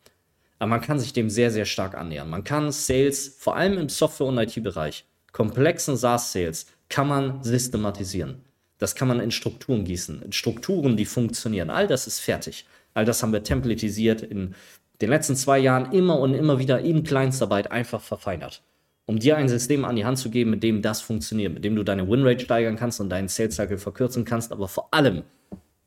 Aber 0.58 0.70
man 0.70 0.80
kann 0.80 0.98
sich 0.98 1.12
dem 1.12 1.28
sehr, 1.28 1.50
sehr 1.50 1.66
stark 1.66 1.94
annähern. 1.94 2.30
Man 2.30 2.44
kann 2.44 2.72
Sales, 2.72 3.36
vor 3.38 3.56
allem 3.56 3.76
im 3.76 3.90
Software- 3.90 4.28
und 4.28 4.38
IT-Bereich, 4.38 5.04
komplexen 5.32 5.98
SaaS-Sales, 5.98 6.66
kann 6.92 7.08
man 7.08 7.42
systematisieren. 7.42 8.42
Das 8.76 8.94
kann 8.94 9.08
man 9.08 9.18
in 9.18 9.30
Strukturen 9.30 9.84
gießen, 9.84 10.20
in 10.22 10.32
Strukturen, 10.32 10.96
die 10.96 11.06
funktionieren. 11.06 11.70
All 11.70 11.86
das 11.86 12.06
ist 12.06 12.20
fertig. 12.20 12.66
All 12.92 13.06
das 13.06 13.22
haben 13.22 13.32
wir 13.32 13.42
templatisiert 13.42 14.20
in 14.20 14.54
den 15.00 15.08
letzten 15.08 15.34
zwei 15.34 15.58
Jahren 15.58 15.90
immer 15.92 16.20
und 16.20 16.34
immer 16.34 16.58
wieder 16.58 16.80
in 16.80 17.02
Kleinstarbeit 17.02 17.70
einfach 17.70 18.02
verfeinert. 18.02 18.62
Um 19.06 19.18
dir 19.18 19.38
ein 19.38 19.48
System 19.48 19.86
an 19.86 19.96
die 19.96 20.04
Hand 20.04 20.18
zu 20.18 20.28
geben, 20.28 20.50
mit 20.50 20.62
dem 20.62 20.82
das 20.82 21.00
funktioniert, 21.00 21.54
mit 21.54 21.64
dem 21.64 21.74
du 21.76 21.82
deine 21.82 22.06
Winrate 22.06 22.44
steigern 22.44 22.76
kannst 22.76 23.00
und 23.00 23.08
deinen 23.08 23.28
Sales 23.28 23.56
Cycle 23.56 23.78
verkürzen 23.78 24.26
kannst, 24.26 24.52
aber 24.52 24.68
vor 24.68 24.92
allem 24.92 25.22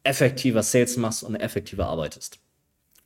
effektiver 0.04 0.63
Sales 0.63 0.98
machst 0.98 1.24
und 1.24 1.36
effektiver 1.36 1.86
arbeitest. 1.86 2.39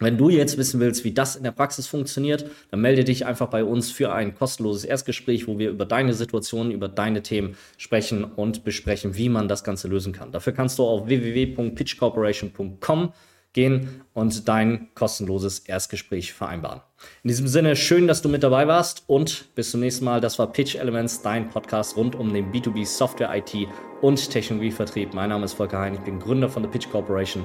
Wenn 0.01 0.17
du 0.17 0.29
jetzt 0.29 0.57
wissen 0.57 0.79
willst, 0.79 1.03
wie 1.03 1.11
das 1.11 1.35
in 1.35 1.43
der 1.43 1.51
Praxis 1.51 1.85
funktioniert, 1.85 2.45
dann 2.71 2.79
melde 2.79 3.03
dich 3.03 3.25
einfach 3.25 3.47
bei 3.47 3.65
uns 3.65 3.91
für 3.91 4.13
ein 4.13 4.33
kostenloses 4.33 4.85
Erstgespräch, 4.85 5.45
wo 5.45 5.59
wir 5.59 5.69
über 5.69 5.85
deine 5.85 6.13
Situation, 6.13 6.71
über 6.71 6.87
deine 6.87 7.21
Themen 7.21 7.57
sprechen 7.77 8.23
und 8.23 8.63
besprechen, 8.63 9.17
wie 9.17 9.27
man 9.27 9.49
das 9.49 9.65
Ganze 9.65 9.89
lösen 9.89 10.13
kann. 10.13 10.31
Dafür 10.31 10.53
kannst 10.53 10.79
du 10.79 10.85
auf 10.85 11.07
www.pitchcorporation.com 11.07 13.11
gehen 13.51 14.05
und 14.13 14.47
dein 14.47 14.87
kostenloses 14.93 15.59
Erstgespräch 15.59 16.31
vereinbaren. 16.31 16.79
In 17.23 17.27
diesem 17.27 17.49
Sinne, 17.49 17.75
schön, 17.75 18.07
dass 18.07 18.21
du 18.21 18.29
mit 18.29 18.43
dabei 18.43 18.67
warst 18.67 19.03
und 19.07 19.53
bis 19.55 19.71
zum 19.71 19.81
nächsten 19.81 20.05
Mal. 20.05 20.21
Das 20.21 20.39
war 20.39 20.49
Pitch 20.49 20.75
Elements, 20.75 21.23
dein 21.23 21.49
Podcast 21.49 21.97
rund 21.97 22.15
um 22.15 22.33
den 22.33 22.53
B2B 22.53 22.85
Software 22.85 23.35
IT 23.35 23.67
und 24.01 24.29
Technologievertrieb. 24.29 25.13
Mein 25.13 25.29
Name 25.29 25.43
ist 25.43 25.53
Volker 25.53 25.79
Hein, 25.79 25.95
ich 25.95 26.01
bin 26.01 26.19
Gründer 26.19 26.47
von 26.47 26.63
der 26.63 26.69
Pitch 26.69 26.89
Corporation 26.89 27.43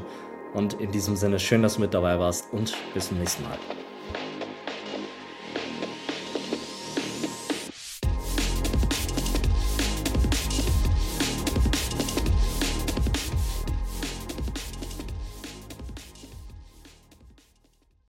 und 0.55 0.81
in 0.81 0.91
diesem 0.91 1.17
Sinne, 1.17 1.39
schön, 1.39 1.63
dass 1.63 1.75
du 1.75 1.83
mit 1.83 1.93
dabei 1.93 2.19
warst 2.19 2.53
und 2.53 2.75
bis 2.95 3.09
zum 3.09 3.19
nächsten 3.19 3.43
Mal. 3.43 3.59